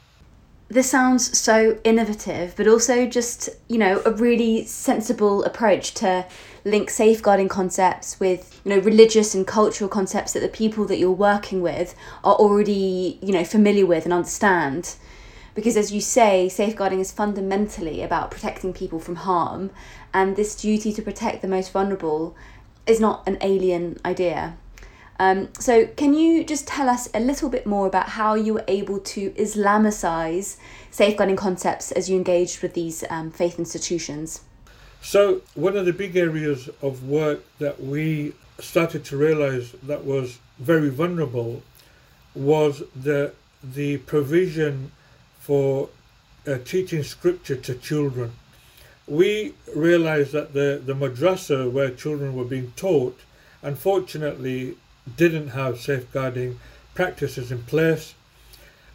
This 0.72 0.88
sounds 0.88 1.36
so 1.36 1.80
innovative, 1.82 2.54
but 2.54 2.68
also 2.68 3.04
just, 3.04 3.48
you 3.66 3.76
know, 3.76 4.00
a 4.06 4.12
really 4.12 4.64
sensible 4.66 5.42
approach 5.42 5.94
to 5.94 6.24
link 6.64 6.90
safeguarding 6.90 7.48
concepts 7.48 8.20
with, 8.20 8.60
you 8.64 8.70
know, 8.70 8.78
religious 8.80 9.34
and 9.34 9.44
cultural 9.44 9.90
concepts 9.90 10.32
that 10.32 10.40
the 10.40 10.48
people 10.48 10.84
that 10.84 10.98
you're 10.98 11.10
working 11.10 11.60
with 11.60 11.96
are 12.22 12.36
already, 12.36 13.18
you 13.20 13.32
know, 13.32 13.42
familiar 13.42 13.84
with 13.84 14.04
and 14.04 14.12
understand. 14.12 14.94
Because 15.56 15.76
as 15.76 15.90
you 15.92 16.00
say, 16.00 16.48
safeguarding 16.48 17.00
is 17.00 17.10
fundamentally 17.10 18.00
about 18.00 18.30
protecting 18.30 18.72
people 18.72 19.00
from 19.00 19.16
harm, 19.16 19.70
and 20.14 20.36
this 20.36 20.54
duty 20.54 20.92
to 20.92 21.02
protect 21.02 21.42
the 21.42 21.48
most 21.48 21.72
vulnerable 21.72 22.36
is 22.86 23.00
not 23.00 23.26
an 23.26 23.38
alien 23.40 23.98
idea. 24.04 24.56
Um, 25.20 25.50
so, 25.58 25.86
can 25.86 26.14
you 26.14 26.44
just 26.44 26.66
tell 26.66 26.88
us 26.88 27.06
a 27.12 27.20
little 27.20 27.50
bit 27.50 27.66
more 27.66 27.86
about 27.86 28.08
how 28.08 28.32
you 28.34 28.54
were 28.54 28.64
able 28.66 28.98
to 29.00 29.32
Islamicize 29.32 30.56
safeguarding 30.90 31.36
concepts 31.36 31.92
as 31.92 32.08
you 32.08 32.16
engaged 32.16 32.62
with 32.62 32.72
these 32.72 33.04
um, 33.10 33.30
faith 33.30 33.58
institutions? 33.58 34.40
So, 35.02 35.42
one 35.54 35.76
of 35.76 35.84
the 35.84 35.92
big 35.92 36.16
areas 36.16 36.70
of 36.80 37.06
work 37.06 37.44
that 37.58 37.82
we 37.82 38.32
started 38.60 39.04
to 39.04 39.18
realize 39.18 39.72
that 39.82 40.06
was 40.06 40.38
very 40.58 40.88
vulnerable 40.88 41.62
was 42.34 42.82
the 42.96 43.34
the 43.62 43.98
provision 43.98 44.90
for 45.38 45.90
uh, 46.46 46.56
teaching 46.64 47.02
scripture 47.02 47.56
to 47.56 47.74
children. 47.74 48.32
We 49.06 49.52
realized 49.76 50.32
that 50.32 50.54
the, 50.54 50.80
the 50.82 50.94
madrasa 50.94 51.70
where 51.70 51.90
children 51.90 52.34
were 52.34 52.46
being 52.46 52.72
taught, 52.74 53.20
unfortunately, 53.60 54.76
didn't 55.16 55.48
have 55.48 55.80
safeguarding 55.80 56.58
practices 56.94 57.50
in 57.50 57.62
place. 57.62 58.14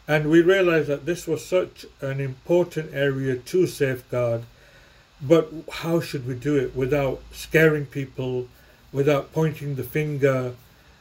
And 0.08 0.30
we 0.30 0.42
realized 0.42 0.88
that 0.88 1.06
this 1.06 1.28
was 1.28 1.44
such 1.44 1.86
an 2.02 2.20
important 2.20 2.94
area 2.94 3.38
to 3.38 3.68
safeguard. 3.68 4.44
But 5.22 5.52
how 5.72 6.00
should 6.02 6.28
we 6.28 6.36
do 6.36 6.56
it 6.58 6.76
without 6.76 7.22
scaring 7.32 7.86
people, 7.86 8.48
without 8.92 9.34
pointing 9.34 9.76
the 9.76 9.84
finger, 9.84 10.54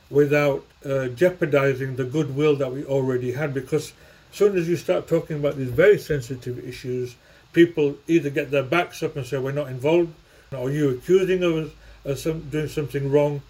without 0.09 0.65
uh, 0.85 1.09
jeopardizing 1.09 1.97
the 1.97 2.05
goodwill 2.05 2.57
that 2.57 2.73
we 2.73 2.85
already 2.85 3.33
had? 3.33 3.53
Because 3.53 3.93
as 4.31 4.39
soon 4.39 4.57
as 4.57 4.69
you 4.69 4.77
start 4.77 5.07
talking 5.07 5.37
about 5.37 5.57
these 5.57 5.71
very 5.71 5.99
sensitive 5.99 6.59
issues, 6.67 7.17
people 7.53 7.97
either 8.07 8.31
get 8.31 8.51
their 8.51 8.63
backs 8.63 9.03
up 9.03 9.17
and 9.17 9.27
say, 9.27 9.39
We're 9.39 9.53
not 9.53 9.69
involved, 9.69 10.15
or 10.53 10.71
you're 10.71 10.95
accusing 10.95 11.43
us 11.45 11.71
of 12.05 12.19
some, 12.19 12.41
doing 12.51 12.69
something 12.69 13.11
wrong, 13.11 13.43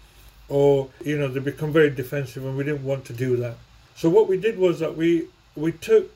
or 0.49 0.89
you 1.03 1.17
know 1.17 1.27
they 1.27 1.39
become 1.39 1.71
very 1.71 1.89
defensive 1.89 2.45
and 2.45 2.57
we 2.57 2.63
didn't 2.63 2.83
want 2.83 3.05
to 3.05 3.13
do 3.13 3.35
that. 3.37 3.57
So 3.95 4.09
what 4.09 4.27
we 4.27 4.37
did 4.37 4.57
was 4.57 4.79
that 4.79 4.95
we 4.95 5.27
we 5.55 5.71
took 5.71 6.15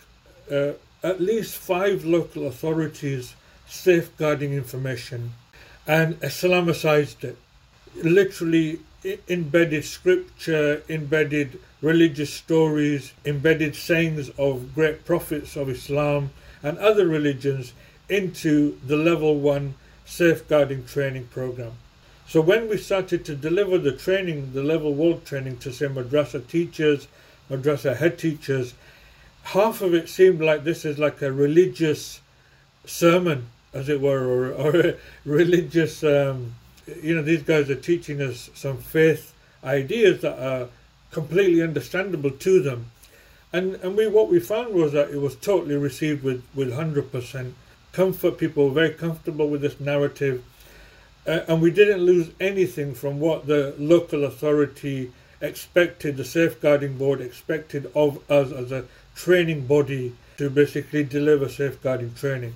uh, 0.52 0.74
at 1.04 1.22
least 1.22 1.56
five 1.56 2.06
local 2.06 2.48
authorities 2.48 3.36
safeguarding 3.68 4.54
information 4.54 5.34
and 5.88 6.20
islamicized 6.22 7.24
it. 7.24 7.38
Literally 8.04 8.80
embedded 9.30 9.86
scripture 9.86 10.84
embedded 10.90 11.58
religious 11.82 12.34
stories 12.34 13.14
embedded 13.26 13.74
sayings 13.74 14.30
of 14.38 14.76
great 14.76 15.06
prophets 15.06 15.56
of 15.56 15.70
islam 15.70 16.30
and 16.62 16.78
other 16.80 17.08
religions 17.08 17.72
into 18.10 18.78
the 18.86 18.98
level 18.98 19.40
one 19.40 19.74
safeguarding 20.06 20.84
training 20.84 21.26
program 21.28 21.72
so 22.30 22.42
when 22.42 22.70
we 22.70 22.78
started 22.78 23.26
to 23.26 23.36
deliver 23.36 23.80
the 23.80 23.92
training, 23.92 24.54
the 24.54 24.62
level 24.62 24.94
one 24.94 25.20
training 25.22 25.58
to 25.58 25.74
say 25.74 25.88
madrasa 25.88 26.48
teachers, 26.48 27.08
madrasa 27.50 27.98
head 27.98 28.20
teachers, 28.20 28.76
half 29.42 29.82
of 29.82 29.96
it 29.96 30.08
seemed 30.08 30.40
like 30.40 30.64
this 30.64 30.86
is 30.86 31.00
like 31.00 31.24
a 31.24 31.32
religious 31.32 32.22
sermon, 32.86 33.48
as 33.74 33.90
it 33.90 34.00
were, 34.00 34.28
or, 34.28 34.52
or 34.52 34.80
a 34.80 34.96
religious, 35.26 36.04
um, 36.04 36.54
you 37.02 37.16
know, 37.16 37.24
these 37.24 37.42
guys 37.42 37.68
are 37.68 37.74
teaching 37.74 38.22
us 38.22 38.52
some 38.54 38.78
faith 38.78 39.34
ideas 39.64 40.22
that 40.22 40.38
are 40.38 40.68
completely 41.10 41.64
understandable 41.64 42.30
to 42.30 42.62
them. 42.62 42.92
And, 43.52 43.74
and 43.78 43.98
we 43.98 44.06
what 44.06 44.30
we 44.30 44.40
found 44.40 44.76
was 44.76 44.92
that 44.92 45.10
it 45.10 45.20
was 45.20 45.36
totally 45.36 45.78
received 45.78 46.24
with, 46.24 46.44
with 46.54 46.72
100% 46.72 47.54
comfort. 47.92 48.38
People 48.38 48.68
were 48.68 48.76
very 48.76 48.94
comfortable 48.94 49.50
with 49.50 49.62
this 49.62 49.80
narrative 49.80 50.44
uh, 51.28 51.42
and 51.48 51.62
we 51.62 51.72
didn't 51.72 52.02
lose 52.02 52.30
anything 52.40 52.94
from 52.94 53.20
what 53.20 53.48
the 53.48 53.76
local 53.78 54.24
authority 54.24 55.12
expected, 55.42 56.18
the 56.18 56.26
safeguarding 56.26 56.98
board 56.98 57.22
expected 57.22 57.92
of 57.96 58.20
us 58.30 58.52
as 58.52 58.72
a 58.72 58.86
training 59.16 59.66
body 59.66 60.16
to 60.38 60.50
basically 60.50 61.04
deliver 61.04 61.50
safeguarding 61.50 62.14
training. 62.14 62.54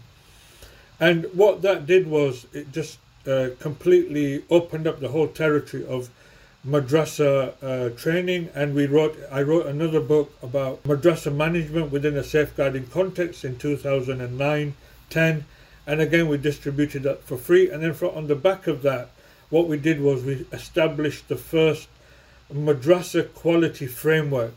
And 1.00 1.26
what 1.34 1.62
that 1.64 1.86
did 1.86 2.08
was 2.08 2.46
it 2.54 2.72
just 2.72 3.00
uh, 3.28 3.50
completely 3.60 4.44
opened 4.50 4.88
up 4.88 5.00
the 5.00 5.10
whole 5.10 5.28
territory 5.28 5.86
of 5.86 6.10
madrasa 6.66 7.54
uh, 7.62 7.90
training 7.98 8.50
and 8.56 8.74
we 8.74 8.86
wrote 8.86 9.18
I 9.30 9.42
wrote 9.42 9.66
another 9.66 10.00
book 10.00 10.32
about 10.42 10.82
madrasa 10.84 11.34
management 11.34 11.92
within 11.92 12.16
a 12.16 12.24
safeguarding 12.24 12.88
context 12.88 13.44
in 13.44 13.58
2009 13.58 14.74
10 15.10 15.46
and 15.86 16.02
again 16.02 16.28
we 16.28 16.38
distributed 16.38 17.04
that 17.04 17.24
for 17.24 17.38
free. 17.38 17.70
And 17.70 17.84
then 17.84 17.94
for, 17.94 18.14
on 18.14 18.28
the 18.28 18.36
back 18.36 18.68
of 18.68 18.82
that 18.84 19.10
what 19.50 19.68
we 19.68 19.78
did 19.78 20.02
was 20.02 20.24
we 20.24 20.46
established 20.52 21.28
the 21.28 21.38
first 21.38 21.88
madrasa 22.52 23.34
quality 23.34 23.88
framework. 23.88 24.56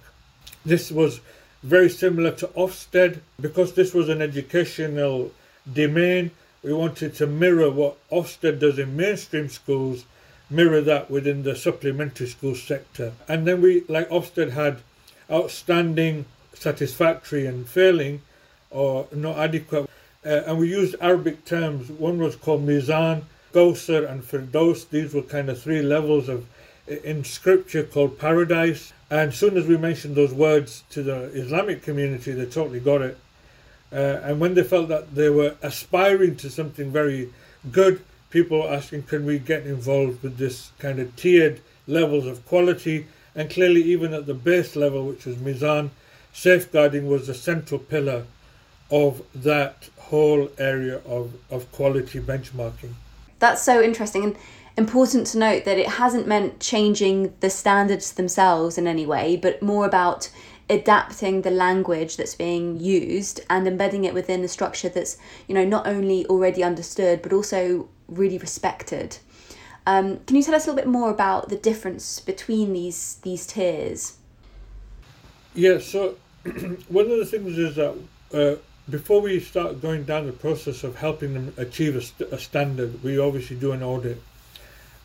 This 0.64 0.90
was 0.90 1.20
very 1.62 1.90
similar 1.90 2.30
to 2.32 2.46
ofsted. 2.48 3.20
Because 3.40 3.74
this 3.74 3.92
was 3.92 4.08
an 4.08 4.22
educational 4.22 5.32
domain 5.70 6.30
we 6.62 6.72
wanted 6.72 7.14
to 7.14 7.26
mirror 7.26 7.70
what 7.70 7.96
ofsted 8.10 8.58
does 8.58 8.78
in 8.78 8.96
mainstream 8.96 9.48
schools 9.48 10.04
mirror 10.48 10.80
that 10.80 11.10
within 11.10 11.42
the 11.42 11.54
supplementary 11.54 12.26
school 12.26 12.54
sector. 12.54 13.12
And 13.28 13.46
then 13.46 13.60
we 13.60 13.84
like 13.88 14.08
ofsted 14.08 14.50
had 14.50 14.78
outstanding 15.30 16.24
satisfactory 16.54 17.46
and 17.46 17.68
failing 17.68 18.22
or 18.70 19.06
not 19.12 19.38
adequate 19.38 19.90
uh, 20.26 20.42
and 20.46 20.58
we 20.58 20.68
used 20.68 20.96
Arabic 21.00 21.44
terms. 21.44 21.88
One 21.88 22.18
was 22.18 22.34
called 22.34 22.66
Mizan, 22.66 23.22
Kawsar, 23.52 24.10
and 24.10 24.22
Firdaus. 24.22 24.88
These 24.88 25.14
were 25.14 25.22
kind 25.22 25.48
of 25.48 25.62
three 25.62 25.82
levels 25.82 26.28
of 26.28 26.46
in 26.88 27.24
scripture 27.24 27.84
called 27.84 28.18
paradise. 28.18 28.92
And 29.08 29.28
as 29.28 29.36
soon 29.36 29.56
as 29.56 29.66
we 29.66 29.76
mentioned 29.76 30.16
those 30.16 30.34
words 30.34 30.82
to 30.90 31.02
the 31.02 31.24
Islamic 31.26 31.82
community, 31.82 32.32
they 32.32 32.46
totally 32.46 32.80
got 32.80 33.02
it. 33.02 33.18
Uh, 33.92 34.20
and 34.24 34.40
when 34.40 34.54
they 34.54 34.64
felt 34.64 34.88
that 34.88 35.14
they 35.14 35.28
were 35.28 35.54
aspiring 35.62 36.36
to 36.36 36.50
something 36.50 36.90
very 36.90 37.32
good, 37.70 38.04
people 38.30 38.68
asking, 38.68 39.04
can 39.04 39.24
we 39.24 39.38
get 39.38 39.64
involved 39.64 40.22
with 40.22 40.38
this 40.38 40.72
kind 40.78 40.98
of 40.98 41.14
tiered 41.14 41.60
levels 41.86 42.26
of 42.26 42.44
quality? 42.46 43.06
And 43.34 43.48
clearly, 43.48 43.82
even 43.82 44.12
at 44.12 44.26
the 44.26 44.34
base 44.34 44.74
level, 44.74 45.06
which 45.06 45.24
was 45.24 45.36
Mizan, 45.36 45.90
safeguarding 46.32 47.06
was 47.06 47.28
the 47.28 47.34
central 47.34 47.78
pillar 47.78 48.26
of 48.90 49.22
that 49.34 49.88
whole 49.98 50.48
area 50.58 50.98
of, 51.06 51.32
of 51.50 51.70
quality 51.72 52.20
benchmarking. 52.20 52.92
That's 53.38 53.62
so 53.62 53.82
interesting 53.82 54.24
and 54.24 54.36
important 54.76 55.26
to 55.28 55.38
note 55.38 55.64
that 55.64 55.78
it 55.78 55.88
hasn't 55.88 56.26
meant 56.26 56.60
changing 56.60 57.34
the 57.40 57.50
standards 57.50 58.12
themselves 58.12 58.78
in 58.78 58.86
any 58.86 59.06
way, 59.06 59.36
but 59.36 59.62
more 59.62 59.86
about 59.86 60.30
adapting 60.68 61.42
the 61.42 61.50
language 61.50 62.16
that's 62.16 62.34
being 62.34 62.78
used 62.78 63.40
and 63.48 63.66
embedding 63.66 64.04
it 64.04 64.12
within 64.12 64.42
a 64.42 64.48
structure 64.48 64.88
that's 64.88 65.16
you 65.46 65.54
know 65.54 65.64
not 65.64 65.86
only 65.86 66.26
already 66.26 66.64
understood 66.64 67.22
but 67.22 67.32
also 67.32 67.88
really 68.08 68.38
respected. 68.38 69.18
Um, 69.86 70.18
can 70.26 70.34
you 70.34 70.42
tell 70.42 70.56
us 70.56 70.66
a 70.66 70.70
little 70.70 70.82
bit 70.82 70.90
more 70.90 71.10
about 71.10 71.48
the 71.48 71.56
difference 71.56 72.18
between 72.18 72.72
these 72.72 73.16
these 73.22 73.46
tiers? 73.46 74.18
Yeah, 75.54 75.78
so 75.78 76.16
one 76.88 77.10
of 77.10 77.18
the 77.18 77.26
things 77.26 77.56
is 77.56 77.76
that 77.76 77.96
uh, 78.34 78.56
before 78.88 79.20
we 79.20 79.40
start 79.40 79.82
going 79.82 80.04
down 80.04 80.26
the 80.26 80.32
process 80.32 80.84
of 80.84 80.96
helping 80.96 81.34
them 81.34 81.52
achieve 81.56 81.96
a, 81.96 82.02
st- 82.02 82.32
a, 82.32 82.38
standard, 82.38 83.02
we 83.02 83.18
obviously 83.18 83.56
do 83.56 83.72
an 83.72 83.82
audit. 83.82 84.22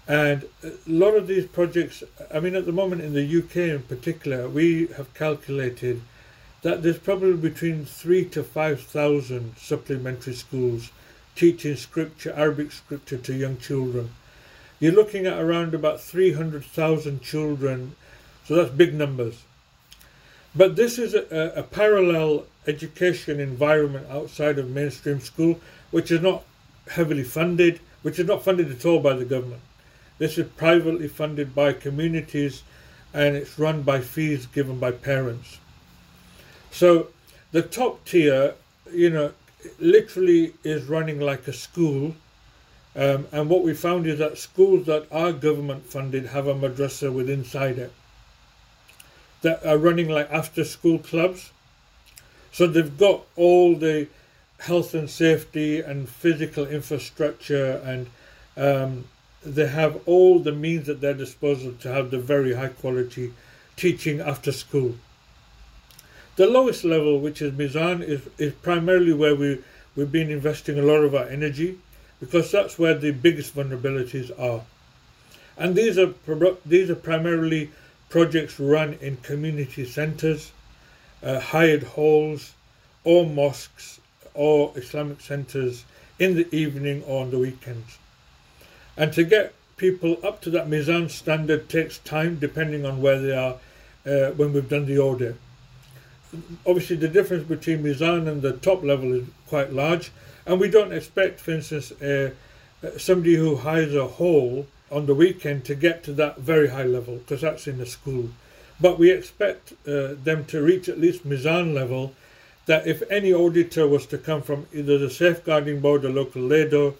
And 0.07 0.45
a 0.63 0.71
lot 0.87 1.15
of 1.15 1.27
these 1.27 1.45
projects, 1.45 2.03
I 2.33 2.39
mean, 2.39 2.55
at 2.55 2.65
the 2.65 2.71
moment 2.71 3.01
in 3.01 3.13
the 3.13 3.39
UK 3.39 3.55
in 3.55 3.83
particular, 3.83 4.47
we 4.47 4.87
have 4.97 5.13
calculated 5.13 6.01
that 6.61 6.83
there's 6.83 6.99
probably 6.99 7.37
between 7.37 7.85
three 7.85 8.25
to 8.25 8.43
five 8.43 8.81
thousand 8.81 9.55
supplementary 9.57 10.33
schools 10.33 10.91
teaching 11.35 11.75
scripture, 11.75 12.33
Arabic 12.35 12.71
scripture 12.71 13.17
to 13.17 13.33
young 13.33 13.57
children. 13.57 14.11
You're 14.79 14.91
looking 14.91 15.25
at 15.25 15.39
around 15.39 15.73
about 15.73 16.01
300,000 16.01 17.21
children, 17.21 17.95
so 18.45 18.55
that's 18.55 18.71
big 18.71 18.93
numbers. 18.93 19.43
But 20.55 20.75
this 20.75 20.99
is 20.99 21.13
a, 21.13 21.53
a 21.55 21.63
parallel 21.63 22.45
education 22.67 23.39
environment 23.39 24.07
outside 24.09 24.59
of 24.59 24.69
mainstream 24.69 25.19
school, 25.21 25.59
which 25.91 26.11
is 26.11 26.21
not 26.21 26.43
heavily 26.89 27.23
funded, 27.23 27.79
which 28.01 28.19
is 28.19 28.27
not 28.27 28.43
funded 28.43 28.69
at 28.69 28.85
all 28.85 28.99
by 28.99 29.13
the 29.13 29.25
government. 29.25 29.61
This 30.17 30.37
is 30.37 30.47
privately 30.57 31.07
funded 31.07 31.55
by 31.55 31.73
communities 31.73 32.63
and 33.13 33.35
it's 33.35 33.57
run 33.57 33.81
by 33.81 34.01
fees 34.01 34.45
given 34.45 34.77
by 34.79 34.91
parents. 34.91 35.57
So 36.69 37.07
the 37.51 37.61
top 37.61 38.05
tier, 38.05 38.55
you 38.93 39.09
know, 39.09 39.31
literally 39.79 40.53
is 40.63 40.85
running 40.85 41.19
like 41.19 41.47
a 41.47 41.53
school. 41.53 42.15
Um, 42.95 43.27
and 43.31 43.49
what 43.49 43.63
we 43.63 43.73
found 43.73 44.05
is 44.05 44.19
that 44.19 44.37
schools 44.37 44.85
that 44.85 45.07
are 45.11 45.31
government 45.31 45.85
funded 45.85 46.27
have 46.27 46.47
a 46.47 46.53
madrasa 46.53 47.11
with 47.11 47.29
inside 47.29 47.79
it 47.79 47.93
that 49.41 49.65
are 49.65 49.77
running 49.77 50.09
like 50.09 50.29
after 50.31 50.63
school 50.63 50.99
clubs 50.99 51.51
so 52.51 52.67
they've 52.67 52.97
got 52.97 53.23
all 53.35 53.75
the 53.75 54.07
health 54.59 54.93
and 54.93 55.09
safety 55.09 55.79
and 55.79 56.07
physical 56.07 56.67
infrastructure, 56.67 57.81
and 57.83 58.07
um, 58.57 59.05
they 59.43 59.67
have 59.67 59.99
all 60.05 60.39
the 60.39 60.51
means 60.51 60.89
at 60.89 61.01
their 61.01 61.13
disposal 61.13 61.73
to 61.79 61.91
have 61.91 62.11
the 62.11 62.19
very 62.19 62.53
high 62.53 62.67
quality 62.67 63.33
teaching 63.75 64.19
after 64.19 64.51
school. 64.51 64.95
The 66.35 66.47
lowest 66.47 66.83
level, 66.83 67.19
which 67.19 67.41
is 67.41 67.53
Mizan, 67.53 68.03
is, 68.03 68.21
is 68.37 68.53
primarily 68.53 69.13
where 69.13 69.35
we, 69.35 69.63
we've 69.95 70.11
been 70.11 70.29
investing 70.29 70.77
a 70.77 70.83
lot 70.83 71.03
of 71.03 71.15
our 71.15 71.25
energy 71.25 71.79
because 72.19 72.51
that's 72.51 72.77
where 72.77 72.93
the 72.93 73.11
biggest 73.11 73.55
vulnerabilities 73.55 74.31
are. 74.39 74.61
And 75.57 75.75
these 75.75 75.97
are, 75.97 76.13
these 76.65 76.89
are 76.89 76.95
primarily 76.95 77.71
projects 78.11 78.59
run 78.59 78.93
in 79.01 79.17
community 79.17 79.85
centres 79.85 80.51
uh, 81.23 81.39
hired 81.39 81.83
halls 81.83 82.53
or 83.03 83.25
mosques 83.25 83.99
or 84.33 84.71
Islamic 84.75 85.21
centres 85.21 85.85
in 86.19 86.35
the 86.35 86.53
evening 86.55 87.03
or 87.03 87.23
on 87.23 87.31
the 87.31 87.39
weekends. 87.39 87.97
And 88.95 89.11
to 89.13 89.23
get 89.23 89.53
people 89.77 90.17
up 90.23 90.41
to 90.41 90.49
that 90.51 90.67
Mizan 90.67 91.09
standard 91.09 91.67
takes 91.69 91.97
time 91.99 92.37
depending 92.37 92.85
on 92.85 93.01
where 93.01 93.19
they 93.19 93.35
are 93.35 93.55
uh, 94.05 94.31
when 94.31 94.53
we've 94.53 94.69
done 94.69 94.85
the 94.85 94.99
audit. 94.99 95.35
Obviously, 96.65 96.95
the 96.95 97.07
difference 97.07 97.43
between 97.43 97.83
Mizan 97.83 98.27
and 98.27 98.41
the 98.41 98.53
top 98.53 98.83
level 98.83 99.13
is 99.13 99.27
quite 99.47 99.73
large, 99.73 100.11
and 100.45 100.59
we 100.59 100.69
don't 100.69 100.93
expect, 100.93 101.39
for 101.39 101.51
instance, 101.51 101.91
uh, 101.93 102.31
somebody 102.97 103.35
who 103.35 103.57
hires 103.57 103.93
a 103.95 104.07
hall 104.07 104.65
on 104.91 105.05
the 105.05 105.15
weekend 105.15 105.65
to 105.65 105.75
get 105.75 106.03
to 106.03 106.13
that 106.13 106.39
very 106.39 106.69
high 106.69 106.83
level 106.83 107.17
because 107.17 107.41
that's 107.41 107.67
in 107.67 107.77
the 107.77 107.85
school. 107.85 108.29
But 108.79 108.99
we 108.99 109.11
expect 109.11 109.73
uh, 109.87 110.15
them 110.23 110.45
to 110.45 110.61
reach 110.61 110.89
at 110.89 110.99
least 110.99 111.27
Mizan 111.27 111.73
level 111.73 112.13
that 112.65 112.87
if 112.87 113.01
any 113.09 113.33
auditor 113.33 113.87
was 113.87 114.05
to 114.07 114.17
come 114.17 114.41
from 114.41 114.67
either 114.73 114.97
the 114.97 115.09
safeguarding 115.09 115.79
board 115.79 116.05
or 116.05 116.09
local 116.09 116.41
LADO, 116.41 116.95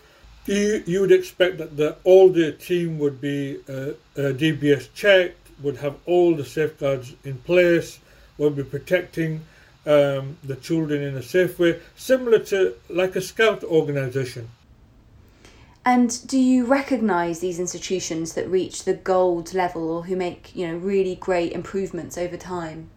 you, 0.45 0.83
you 0.85 1.01
would 1.01 1.11
expect 1.11 1.57
that 1.57 1.77
the, 1.77 1.97
all 2.03 2.29
the 2.29 2.51
team 2.51 2.97
would 2.99 3.21
be 3.21 3.57
uh, 3.69 3.71
uh, 3.71 3.93
DBS 4.15 4.91
checked, 4.93 5.49
would 5.61 5.77
have 5.77 5.95
all 6.05 6.35
the 6.35 6.45
safeguards 6.45 7.13
in 7.23 7.37
place, 7.39 7.99
would 8.37 8.55
be 8.55 8.63
protecting 8.63 9.41
um, 9.85 10.37
the 10.43 10.55
children 10.61 11.01
in 11.01 11.15
a 11.15 11.23
safe 11.23 11.59
way, 11.59 11.79
similar 11.95 12.39
to 12.39 12.75
like 12.89 13.15
a 13.15 13.21
scout 13.21 13.63
organization. 13.63 14.49
And 15.83 16.27
do 16.27 16.37
you 16.37 16.65
recognise 16.65 17.39
these 17.39 17.59
institutions 17.59 18.33
that 18.33 18.47
reach 18.47 18.83
the 18.83 18.93
gold 18.93 19.53
level 19.53 19.89
or 19.89 20.03
who 20.03 20.15
make 20.15 20.55
you 20.55 20.67
know 20.67 20.75
really 20.75 21.15
great 21.15 21.53
improvements 21.53 22.17
over 22.17 22.37
time? 22.37 22.89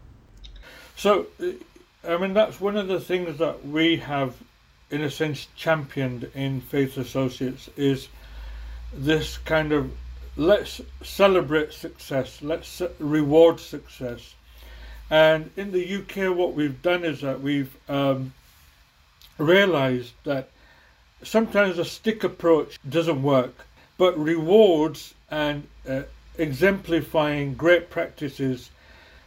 So, 0.97 1.27
I 2.07 2.19
mean 2.19 2.35
that's 2.35 2.61
one 2.61 2.77
of 2.77 2.89
the 2.89 3.01
things 3.01 3.39
that 3.39 3.67
we 3.67 3.97
have, 3.97 4.35
in 4.91 5.01
a 5.01 5.11
sense, 5.11 5.49
championed 5.57 6.31
in 6.35 6.61
Faith 6.61 6.99
Associates 6.99 7.71
is 7.77 8.09
this 8.93 9.39
kind 9.39 9.73
of 9.73 9.91
let's 10.37 10.81
celebrate 11.03 11.73
success, 11.73 12.43
let's 12.43 12.83
reward 12.99 13.61
success. 13.61 14.35
And 15.11 15.51
in 15.57 15.73
the 15.73 15.97
UK, 15.97 16.37
what 16.37 16.55
we've 16.55 16.81
done 16.83 17.05
is 17.05 17.21
that 17.21 17.41
we've 17.41 17.75
um, 17.89 18.33
realised 19.39 20.13
that 20.25 20.51
sometimes 21.25 21.79
a 21.79 21.85
stick 21.85 22.23
approach 22.25 22.79
doesn't 22.89 23.23
work, 23.23 23.67
but 23.99 24.19
rewards 24.19 25.15
and 25.31 25.67
uh, 25.89 26.03
exemplifying 26.39 27.55
great 27.55 27.91
practices 27.91 28.71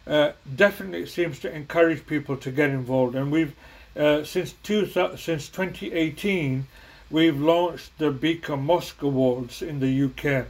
uh, 0.05 0.31
definitely 0.55 1.05
seems 1.05 1.39
to 1.39 1.53
encourage 1.53 2.05
people 2.05 2.37
to 2.37 2.51
get 2.51 2.69
involved. 2.69 3.15
And 3.15 3.31
we've 3.31 3.55
uh, 3.97 4.23
since 4.23 4.53
two, 4.63 4.85
since 4.85 5.49
2018 5.49 6.67
we've 7.09 7.39
launched 7.39 7.97
the 7.97 8.11
Beacon 8.11 8.63
Mosque 8.63 9.01
Awards 9.01 9.61
in 9.61 9.79
the 9.79 10.03
UK. 10.03 10.45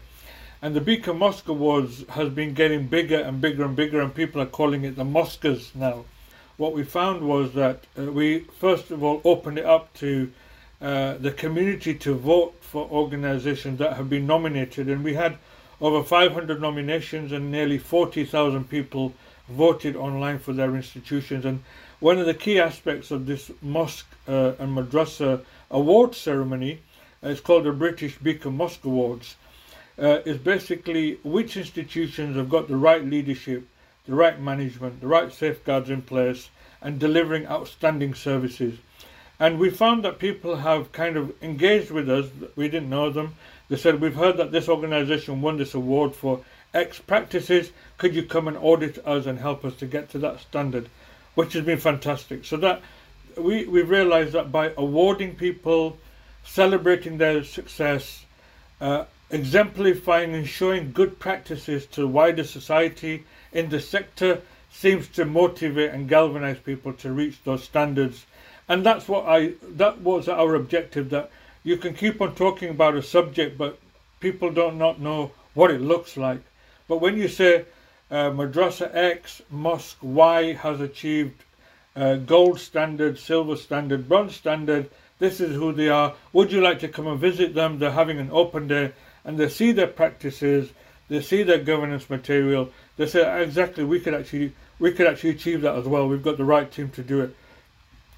And 0.62 0.76
the 0.76 0.82
Beacon 0.82 1.18
Mosque 1.18 1.48
Awards 1.48 2.04
has 2.10 2.30
been 2.30 2.54
getting 2.54 2.88
bigger 2.88 3.20
and 3.20 3.40
bigger 3.40 3.64
and 3.64 3.76
bigger, 3.76 4.02
and 4.02 4.14
people 4.14 4.42
are 4.42 4.48
calling 4.48 4.84
it 4.84 4.96
the 4.96 5.06
Mosques 5.06 5.72
now. 5.76 6.06
What 6.58 6.74
we 6.74 6.84
found 6.84 7.22
was 7.22 7.54
that 7.54 7.86
uh, 7.98 8.12
we 8.12 8.40
first 8.60 8.90
of 8.92 9.04
all 9.04 9.22
opened 9.24 9.60
it 9.60 9.66
up 9.66 9.94
to 9.96 10.32
uh, 10.82 11.18
the 11.18 11.32
community 11.32 11.96
to 11.96 12.14
vote 12.14 12.56
for 12.62 12.88
organizations 12.90 13.80
that 13.80 13.98
have 13.98 14.10
been 14.10 14.28
nominated. 14.28 14.88
And 14.88 15.04
we 15.04 15.16
had 15.16 15.38
over 15.82 16.04
500 16.04 16.62
nominations 16.62 17.32
and 17.32 17.52
nearly 17.52 17.78
40,000 17.78 18.70
people 18.70 19.14
voted 19.50 19.96
online 19.96 20.40
for 20.40 20.54
their 20.54 20.76
institutions. 20.76 21.46
And 21.46 21.64
one 22.00 22.20
of 22.20 22.26
the 22.26 22.34
key 22.34 22.60
aspects 22.60 23.12
of 23.12 23.26
this 23.26 23.50
mosque 23.62 24.08
uh, 24.28 24.54
and 24.60 24.78
madrasa 24.78 25.44
award 25.72 26.14
ceremony, 26.14 26.82
uh, 27.24 27.30
it's 27.30 27.42
called 27.42 27.64
the 27.64 27.72
British 27.72 28.18
Beacon 28.18 28.56
Mosque 28.56 28.86
Awards, 28.86 29.36
uh, 29.98 30.20
is 30.26 30.38
basically 30.38 31.20
which 31.24 31.58
institutions 31.58 32.36
have 32.36 32.50
got 32.50 32.68
the 32.68 32.78
right 32.78 33.04
leadership, 33.04 33.68
the 34.06 34.14
right 34.14 34.40
management, 34.40 35.02
the 35.02 35.08
right 35.08 35.34
safeguards 35.34 35.90
in 35.90 36.04
place, 36.04 36.50
and 36.82 37.00
delivering 37.00 37.48
outstanding 37.48 38.14
services. 38.14 38.78
And 39.40 39.60
we 39.60 39.70
found 39.70 40.04
that 40.04 40.20
people 40.20 40.56
have 40.58 40.92
kind 40.92 41.16
of 41.16 41.32
engaged 41.44 41.92
with 41.92 42.10
us. 42.10 42.28
We 42.56 42.70
didn't 42.70 42.90
know 42.90 43.10
them. 43.10 43.36
They 43.70 43.76
said, 43.76 44.02
We've 44.02 44.16
heard 44.16 44.38
that 44.38 44.52
this 44.52 44.68
organization 44.68 45.42
won 45.42 45.58
this 45.58 45.74
award 45.74 46.16
for 46.16 46.44
X 46.74 47.00
practices. 47.00 47.72
Could 47.98 48.16
you 48.16 48.24
come 48.24 48.48
and 48.48 48.58
audit 48.58 49.06
us 49.06 49.26
and 49.26 49.40
help 49.40 49.64
us 49.64 49.76
to 49.78 49.86
get 49.86 50.10
to 50.12 50.20
that 50.20 50.40
standard? 50.40 50.90
Which 51.36 51.54
has 51.54 51.64
been 51.64 51.78
fantastic. 51.80 52.46
So 52.46 52.58
that 52.58 52.82
we, 53.38 53.66
we 53.66 53.84
realized 53.84 54.34
that 54.34 54.52
by 54.52 54.74
awarding 54.76 55.36
people, 55.36 55.98
celebrating 56.44 57.18
their 57.18 57.44
success, 57.44 58.26
uh, 58.82 59.06
exemplifying 59.30 60.34
and 60.34 60.48
showing 60.48 60.92
good 60.92 61.20
practices 61.20 61.86
to 61.88 62.08
wider 62.08 62.44
society 62.44 63.24
in 63.52 63.70
the 63.70 63.80
sector 63.80 64.42
seems 64.72 65.08
to 65.10 65.26
motivate 65.26 65.92
and 65.92 66.10
galvanize 66.10 66.60
people 66.60 66.94
to 66.94 67.12
reach 67.12 67.44
those 67.44 67.64
standards 67.64 68.26
and 68.68 68.86
that's 68.86 69.08
what 69.08 69.26
I 69.28 69.54
that 69.62 70.02
was 70.02 70.28
our 70.28 70.56
objective 70.56 71.10
that 71.12 71.32
you 71.64 71.78
can 71.78 71.94
keep 71.94 72.22
on 72.22 72.36
talking 72.36 72.70
about 72.70 72.96
a 72.96 73.02
subject 73.02 73.58
but 73.58 73.80
people 74.20 74.52
don't 74.52 74.78
not 74.78 75.00
know 75.00 75.32
what 75.54 75.72
it 75.72 75.82
looks 75.82 76.18
like 76.18 76.42
but 76.88 77.02
when 77.02 77.18
you 77.18 77.28
say 77.28 77.66
uh, 78.10 78.30
madrasa 78.32 78.94
x 78.94 79.42
mosque 79.50 79.98
y 80.02 80.54
has 80.54 80.80
achieved 80.80 81.44
uh, 81.96 82.16
gold 82.16 82.60
standard 82.60 83.18
silver 83.18 83.56
standard 83.56 84.08
bronze 84.08 84.36
standard 84.36 84.90
this 85.20 85.40
is 85.40 85.56
who 85.56 85.72
they 85.74 85.90
are 85.90 86.14
would 86.34 86.52
you 86.52 86.62
like 86.62 86.80
to 86.80 86.88
come 86.88 87.08
and 87.08 87.20
visit 87.20 87.54
them 87.54 87.80
they're 87.80 87.92
having 87.92 88.20
an 88.20 88.30
open 88.32 88.68
day 88.68 88.92
and 89.26 89.38
they 89.38 89.50
see 89.50 89.72
their 89.72 89.88
practices 89.88 90.72
they 91.10 91.22
see 91.22 91.44
their 91.44 91.60
governance 91.60 92.10
material, 92.10 92.70
they 92.98 93.06
say 93.06 93.44
exactly 93.44 93.84
we 93.84 94.00
could 94.00 94.14
actually 94.14 94.54
we 94.80 94.92
could 94.92 95.08
actually 95.08 95.32
achieve 95.32 95.62
that 95.62 95.76
as 95.76 95.86
well. 95.86 96.08
We've 96.08 96.24
got 96.24 96.38
the 96.38 96.46
right 96.46 96.72
team 96.72 96.90
to 96.90 97.02
do 97.04 97.22
it. 97.22 97.36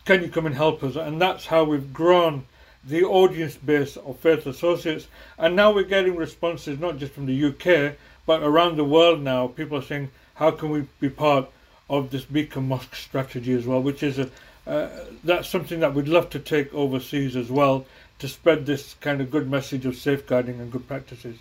Can 0.09 0.23
you 0.23 0.29
come 0.29 0.47
and 0.47 0.55
help 0.55 0.81
us? 0.81 0.95
And 0.95 1.21
that's 1.21 1.45
how 1.45 1.65
we've 1.65 1.93
grown 1.93 2.47
the 2.83 3.03
audience 3.03 3.55
base 3.57 3.95
of 3.95 4.17
Faith 4.17 4.47
Associates. 4.47 5.07
And 5.37 5.55
now 5.55 5.71
we're 5.71 5.83
getting 5.83 6.15
responses 6.15 6.79
not 6.79 6.97
just 6.97 7.13
from 7.13 7.27
the 7.27 7.45
UK, 7.45 7.95
but 8.25 8.41
around 8.41 8.77
the 8.77 8.83
world 8.83 9.21
now. 9.21 9.45
People 9.45 9.77
are 9.77 9.83
saying, 9.83 10.09
how 10.33 10.49
can 10.49 10.71
we 10.71 10.87
be 10.99 11.09
part 11.09 11.51
of 11.91 12.09
this 12.09 12.25
Beacon 12.25 12.67
Mosque 12.67 12.95
strategy 12.95 13.53
as 13.53 13.67
well, 13.67 13.83
which 13.83 14.01
is 14.01 14.17
a 14.17 14.31
uh, 14.65 14.89
that's 15.23 15.47
something 15.47 15.79
that 15.81 15.93
we'd 15.93 16.07
love 16.07 16.31
to 16.31 16.39
take 16.39 16.73
overseas 16.73 17.35
as 17.35 17.51
well 17.51 17.85
to 18.17 18.27
spread 18.27 18.65
this 18.65 18.95
kind 19.01 19.21
of 19.21 19.29
good 19.29 19.47
message 19.47 19.85
of 19.85 19.95
safeguarding 19.95 20.59
and 20.59 20.71
good 20.71 20.87
practices. 20.87 21.37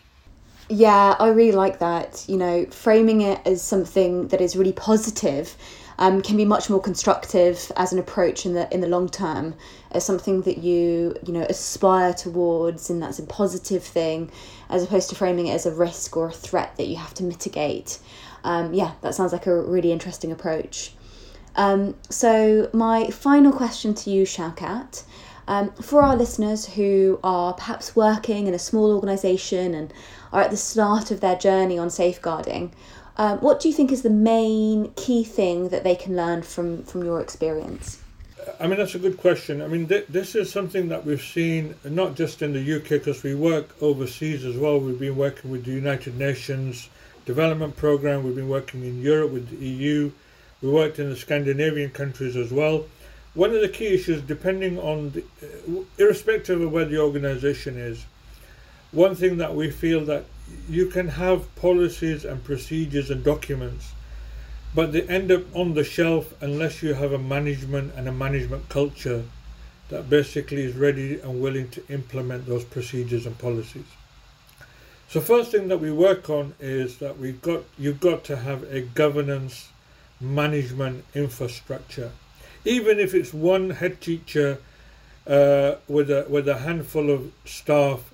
Yeah, 0.68 1.16
I 1.18 1.28
really 1.28 1.52
like 1.52 1.78
that. 1.78 2.22
You 2.28 2.36
know, 2.36 2.66
framing 2.66 3.22
it 3.22 3.40
as 3.46 3.62
something 3.62 4.28
that 4.28 4.42
is 4.42 4.56
really 4.56 4.74
positive 4.74 5.56
um, 5.98 6.22
can 6.22 6.36
be 6.36 6.44
much 6.44 6.70
more 6.70 6.80
constructive 6.80 7.72
as 7.76 7.92
an 7.92 7.98
approach 7.98 8.46
in 8.46 8.54
the 8.54 8.72
in 8.72 8.80
the 8.80 8.86
long 8.86 9.08
term, 9.08 9.54
as 9.90 10.04
something 10.04 10.42
that 10.42 10.58
you 10.58 11.16
you 11.26 11.32
know 11.32 11.42
aspire 11.42 12.14
towards, 12.14 12.90
and 12.90 13.02
that's 13.02 13.18
a 13.18 13.24
positive 13.24 13.82
thing, 13.82 14.30
as 14.68 14.82
opposed 14.82 15.08
to 15.10 15.16
framing 15.16 15.48
it 15.48 15.54
as 15.54 15.66
a 15.66 15.72
risk 15.72 16.16
or 16.16 16.28
a 16.28 16.32
threat 16.32 16.76
that 16.76 16.86
you 16.86 16.96
have 16.96 17.14
to 17.14 17.24
mitigate. 17.24 17.98
Um, 18.44 18.72
yeah, 18.72 18.92
that 19.00 19.14
sounds 19.14 19.32
like 19.32 19.46
a 19.46 19.62
really 19.62 19.92
interesting 19.92 20.30
approach. 20.30 20.92
Um, 21.56 21.96
so 22.08 22.70
my 22.72 23.08
final 23.08 23.52
question 23.52 23.94
to 23.94 24.10
you, 24.10 24.22
Shaukat. 24.24 25.02
Um, 25.48 25.72
for 25.80 26.02
our 26.02 26.14
listeners 26.14 26.66
who 26.66 27.18
are 27.24 27.54
perhaps 27.54 27.96
working 27.96 28.46
in 28.46 28.52
a 28.52 28.58
small 28.58 28.92
organisation 28.94 29.74
and 29.74 29.92
are 30.30 30.42
at 30.42 30.50
the 30.50 30.58
start 30.58 31.10
of 31.10 31.20
their 31.20 31.36
journey 31.36 31.78
on 31.78 31.88
safeguarding, 31.88 32.74
um, 33.18 33.38
what 33.38 33.60
do 33.60 33.68
you 33.68 33.74
think 33.74 33.92
is 33.92 34.02
the 34.02 34.10
main 34.10 34.92
key 34.96 35.24
thing 35.24 35.68
that 35.70 35.84
they 35.84 35.94
can 35.94 36.16
learn 36.16 36.42
from, 36.42 36.82
from 36.84 37.04
your 37.04 37.20
experience? 37.20 38.00
I 38.60 38.66
mean, 38.66 38.78
that's 38.78 38.94
a 38.94 38.98
good 38.98 39.18
question. 39.18 39.60
I 39.60 39.68
mean, 39.68 39.86
th- 39.86 40.06
this 40.08 40.34
is 40.34 40.50
something 40.50 40.88
that 40.88 41.04
we've 41.04 41.22
seen 41.22 41.74
not 41.84 42.14
just 42.14 42.40
in 42.40 42.52
the 42.52 42.76
UK, 42.76 42.88
because 42.88 43.22
we 43.22 43.34
work 43.34 43.80
overseas 43.82 44.44
as 44.44 44.56
well. 44.56 44.80
We've 44.80 44.98
been 44.98 45.16
working 45.16 45.50
with 45.50 45.64
the 45.64 45.72
United 45.72 46.16
Nations 46.16 46.88
Development 47.26 47.76
Programme, 47.76 48.22
we've 48.22 48.34
been 48.34 48.48
working 48.48 48.82
in 48.84 49.02
Europe 49.02 49.32
with 49.32 49.50
the 49.50 49.66
EU, 49.66 50.10
we 50.62 50.70
worked 50.70 50.98
in 50.98 51.10
the 51.10 51.16
Scandinavian 51.16 51.90
countries 51.90 52.36
as 52.36 52.50
well 52.50 52.86
one 53.38 53.54
of 53.54 53.60
the 53.60 53.68
key 53.68 53.86
issues, 53.86 54.20
depending 54.22 54.78
on, 54.80 55.10
the, 55.10 55.22
uh, 55.42 55.82
irrespective 55.96 56.60
of 56.60 56.72
where 56.72 56.84
the 56.84 56.98
organisation 56.98 57.76
is, 57.76 58.04
one 58.90 59.14
thing 59.14 59.36
that 59.36 59.54
we 59.54 59.70
feel 59.70 60.04
that 60.06 60.24
you 60.68 60.86
can 60.86 61.08
have 61.08 61.54
policies 61.56 62.24
and 62.24 62.42
procedures 62.44 63.10
and 63.10 63.24
documents, 63.24 63.92
but 64.74 64.92
they 64.92 65.02
end 65.02 65.30
up 65.32 65.42
on 65.54 65.74
the 65.74 65.84
shelf 65.84 66.34
unless 66.40 66.82
you 66.82 66.94
have 66.94 67.12
a 67.12 67.18
management 67.18 67.94
and 67.96 68.08
a 68.08 68.12
management 68.12 68.68
culture 68.68 69.24
that 69.88 70.10
basically 70.10 70.62
is 70.62 70.74
ready 70.76 71.18
and 71.20 71.40
willing 71.40 71.68
to 71.70 71.82
implement 71.88 72.46
those 72.46 72.64
procedures 72.64 73.24
and 73.26 73.38
policies. 73.38 73.86
So 75.08 75.20
first 75.20 75.50
thing 75.50 75.68
that 75.68 75.78
we 75.78 75.90
work 75.90 76.28
on 76.28 76.54
is 76.60 76.98
that 76.98 77.18
we've 77.18 77.40
got 77.40 77.62
you've 77.78 78.00
got 78.00 78.24
to 78.24 78.36
have 78.36 78.62
a 78.64 78.82
governance 78.82 79.70
management 80.20 81.04
infrastructure 81.14 82.10
even 82.64 82.98
if 82.98 83.14
it's 83.14 83.32
one 83.32 83.70
head 83.70 84.00
teacher 84.00 84.58
uh, 85.26 85.76
with 85.88 86.10
a 86.10 86.26
with 86.28 86.48
a 86.48 86.58
handful 86.58 87.10
of 87.10 87.32
staff, 87.44 88.12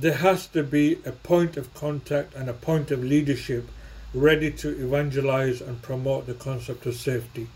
there 0.00 0.14
has 0.14 0.46
to 0.48 0.62
be 0.62 0.98
a 1.04 1.12
point 1.12 1.56
of 1.56 1.72
contact 1.74 2.34
and 2.34 2.48
a 2.48 2.52
point 2.52 2.90
of 2.90 3.02
leadership 3.02 3.68
ready 4.14 4.50
to 4.50 4.68
evangelize 4.82 5.60
and 5.60 5.82
promote 5.82 6.26
the 6.26 6.34
concept 6.34 6.86
of 6.86 6.94
safety. 6.94 7.48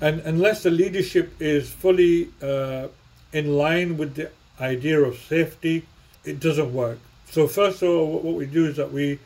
And 0.00 0.20
unless 0.20 0.62
the 0.62 0.70
leadership 0.70 1.32
is 1.40 1.70
fully 1.70 2.30
uh, 2.40 2.88
in 3.32 3.56
line 3.56 3.96
with 3.96 4.14
the 4.14 4.30
idea 4.60 5.00
of 5.00 5.18
safety, 5.18 5.86
it 6.24 6.40
doesn't 6.40 6.72
work. 6.72 6.98
So 7.30 7.46
first 7.46 7.82
of 7.82 7.88
all, 7.90 8.20
what 8.20 8.34
we 8.34 8.46
do 8.46 8.66
is 8.66 8.76
that 8.76 8.92
we 8.92 9.18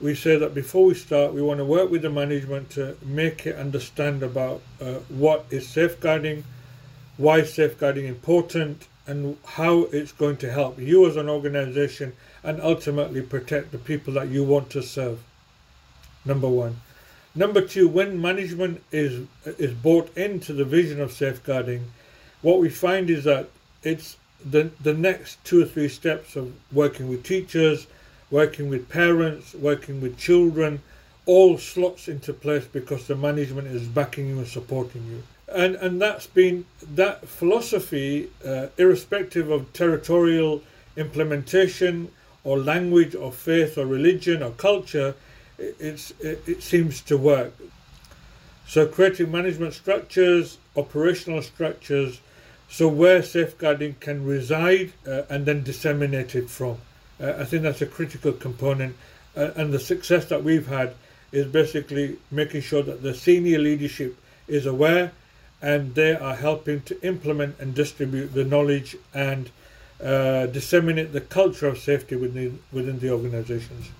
we 0.00 0.14
say 0.14 0.36
that 0.36 0.54
before 0.54 0.86
we 0.86 0.94
start, 0.94 1.34
we 1.34 1.42
want 1.42 1.58
to 1.58 1.64
work 1.64 1.90
with 1.90 2.00
the 2.00 2.08
management 2.08 2.70
to 2.70 2.96
make 3.04 3.44
it 3.46 3.56
understand 3.56 4.22
about 4.22 4.62
uh, 4.80 4.94
what 5.10 5.44
is 5.50 5.68
safeguarding, 5.68 6.42
why 7.18 7.40
is 7.40 7.52
safeguarding 7.52 8.06
important, 8.06 8.88
and 9.06 9.36
how 9.44 9.82
it's 9.92 10.12
going 10.12 10.36
to 10.38 10.50
help 10.50 10.78
you 10.78 11.06
as 11.08 11.16
an 11.16 11.28
organization 11.28 12.12
and 12.42 12.60
ultimately 12.60 13.22
protect 13.22 13.72
the 13.72 13.78
people 13.78 14.14
that 14.14 14.28
you 14.28 14.44
want 14.44 14.70
to 14.70 14.82
serve. 14.82 15.18
Number 16.24 16.48
one. 16.48 16.80
Number 17.34 17.60
two, 17.60 17.88
when 17.88 18.20
management 18.20 18.82
is 18.90 19.26
is 19.46 19.72
bought 19.72 20.16
into 20.16 20.52
the 20.52 20.64
vision 20.64 21.00
of 21.00 21.12
safeguarding, 21.12 21.84
what 22.42 22.58
we 22.58 22.68
find 22.68 23.08
is 23.08 23.24
that 23.24 23.48
it's 23.82 24.16
the 24.44 24.70
the 24.82 24.94
next 24.94 25.42
two 25.44 25.62
or 25.62 25.66
three 25.66 25.88
steps 25.88 26.36
of 26.36 26.52
working 26.72 27.08
with 27.08 27.22
teachers, 27.22 27.86
working 28.30 28.68
with 28.68 28.88
parents, 28.88 29.54
working 29.54 30.00
with 30.00 30.18
children, 30.18 30.82
all 31.26 31.58
slots 31.58 32.08
into 32.08 32.32
place 32.32 32.64
because 32.64 33.06
the 33.06 33.14
management 33.14 33.68
is 33.68 33.86
backing 33.86 34.28
you 34.28 34.38
and 34.38 34.48
supporting 34.48 35.06
you. 35.06 35.22
And, 35.52 35.74
and 35.76 36.00
that's 36.00 36.26
been 36.26 36.64
that 36.94 37.26
philosophy, 37.26 38.30
uh, 38.46 38.68
irrespective 38.78 39.50
of 39.50 39.72
territorial 39.72 40.62
implementation 40.96 42.10
or 42.44 42.58
language 42.58 43.14
or 43.14 43.32
faith 43.32 43.76
or 43.76 43.86
religion 43.86 44.42
or 44.42 44.50
culture, 44.52 45.14
it, 45.58 46.12
it, 46.20 46.42
it 46.46 46.62
seems 46.62 47.00
to 47.02 47.16
work. 47.16 47.52
So, 48.66 48.86
creating 48.86 49.32
management 49.32 49.74
structures, 49.74 50.58
operational 50.76 51.42
structures, 51.42 52.20
so 52.68 52.86
where 52.86 53.22
safeguarding 53.22 53.96
can 53.98 54.24
reside 54.24 54.92
uh, 55.06 55.22
and 55.28 55.44
then 55.44 55.64
disseminate 55.64 56.36
it 56.36 56.48
from. 56.48 56.78
Uh, 57.20 57.34
I 57.38 57.44
think 57.44 57.64
that's 57.64 57.82
a 57.82 57.86
critical 57.86 58.32
component. 58.32 58.96
Uh, 59.36 59.50
and 59.56 59.72
the 59.72 59.80
success 59.80 60.26
that 60.26 60.44
we've 60.44 60.68
had 60.68 60.94
is 61.32 61.46
basically 61.46 62.18
making 62.30 62.62
sure 62.62 62.82
that 62.82 63.02
the 63.02 63.14
senior 63.14 63.58
leadership 63.58 64.16
is 64.46 64.66
aware 64.66 65.12
and 65.62 65.94
they 65.94 66.14
are 66.14 66.34
helping 66.34 66.80
to 66.82 67.00
implement 67.06 67.58
and 67.58 67.74
distribute 67.74 68.32
the 68.34 68.44
knowledge 68.44 68.96
and 69.12 69.50
uh, 70.02 70.46
disseminate 70.46 71.12
the 71.12 71.20
culture 71.20 71.66
of 71.66 71.78
safety 71.78 72.16
within, 72.16 72.58
within 72.72 72.98
the 72.98 73.10
organizations. 73.10 73.90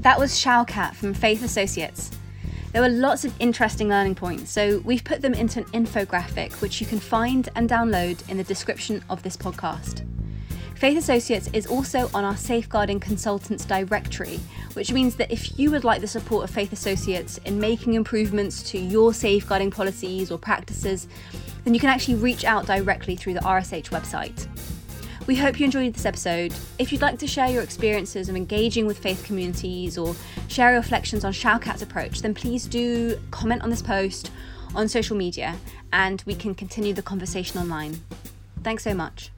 That 0.00 0.18
was 0.18 0.32
Shaukat 0.32 0.94
from 0.94 1.14
Faith 1.14 1.42
Associates. 1.42 2.10
There 2.72 2.82
were 2.82 2.88
lots 2.88 3.24
of 3.24 3.34
interesting 3.40 3.88
learning 3.88 4.14
points, 4.14 4.50
so 4.50 4.80
we've 4.84 5.02
put 5.02 5.22
them 5.22 5.34
into 5.34 5.60
an 5.60 5.66
infographic 5.66 6.60
which 6.60 6.80
you 6.80 6.86
can 6.86 7.00
find 7.00 7.48
and 7.56 7.68
download 7.68 8.28
in 8.28 8.36
the 8.36 8.44
description 8.44 9.02
of 9.10 9.22
this 9.22 9.36
podcast. 9.36 10.06
Faith 10.80 10.96
Associates 10.96 11.50
is 11.52 11.66
also 11.66 12.10
on 12.14 12.24
our 12.24 12.38
Safeguarding 12.38 13.00
Consultants 13.00 13.66
directory, 13.66 14.40
which 14.72 14.94
means 14.94 15.14
that 15.16 15.30
if 15.30 15.58
you 15.58 15.70
would 15.70 15.84
like 15.84 16.00
the 16.00 16.06
support 16.06 16.42
of 16.42 16.48
Faith 16.48 16.72
Associates 16.72 17.36
in 17.44 17.60
making 17.60 17.92
improvements 17.92 18.62
to 18.70 18.78
your 18.78 19.12
safeguarding 19.12 19.70
policies 19.70 20.30
or 20.30 20.38
practices, 20.38 21.06
then 21.64 21.74
you 21.74 21.80
can 21.80 21.90
actually 21.90 22.14
reach 22.14 22.46
out 22.46 22.64
directly 22.64 23.14
through 23.14 23.34
the 23.34 23.40
RSH 23.40 23.90
website. 23.90 24.46
We 25.26 25.36
hope 25.36 25.60
you 25.60 25.66
enjoyed 25.66 25.92
this 25.92 26.06
episode. 26.06 26.54
If 26.78 26.92
you'd 26.92 27.02
like 27.02 27.18
to 27.18 27.26
share 27.26 27.50
your 27.50 27.62
experiences 27.62 28.30
of 28.30 28.34
engaging 28.34 28.86
with 28.86 28.96
faith 28.96 29.22
communities 29.22 29.98
or 29.98 30.16
share 30.48 30.70
your 30.70 30.80
reflections 30.80 31.26
on 31.26 31.34
Shaukat's 31.34 31.82
approach, 31.82 32.22
then 32.22 32.32
please 32.32 32.64
do 32.64 33.20
comment 33.30 33.60
on 33.60 33.68
this 33.68 33.82
post 33.82 34.30
on 34.74 34.88
social 34.88 35.14
media 35.14 35.56
and 35.92 36.22
we 36.24 36.34
can 36.34 36.54
continue 36.54 36.94
the 36.94 37.02
conversation 37.02 37.60
online. 37.60 38.00
Thanks 38.62 38.82
so 38.82 38.94
much. 38.94 39.30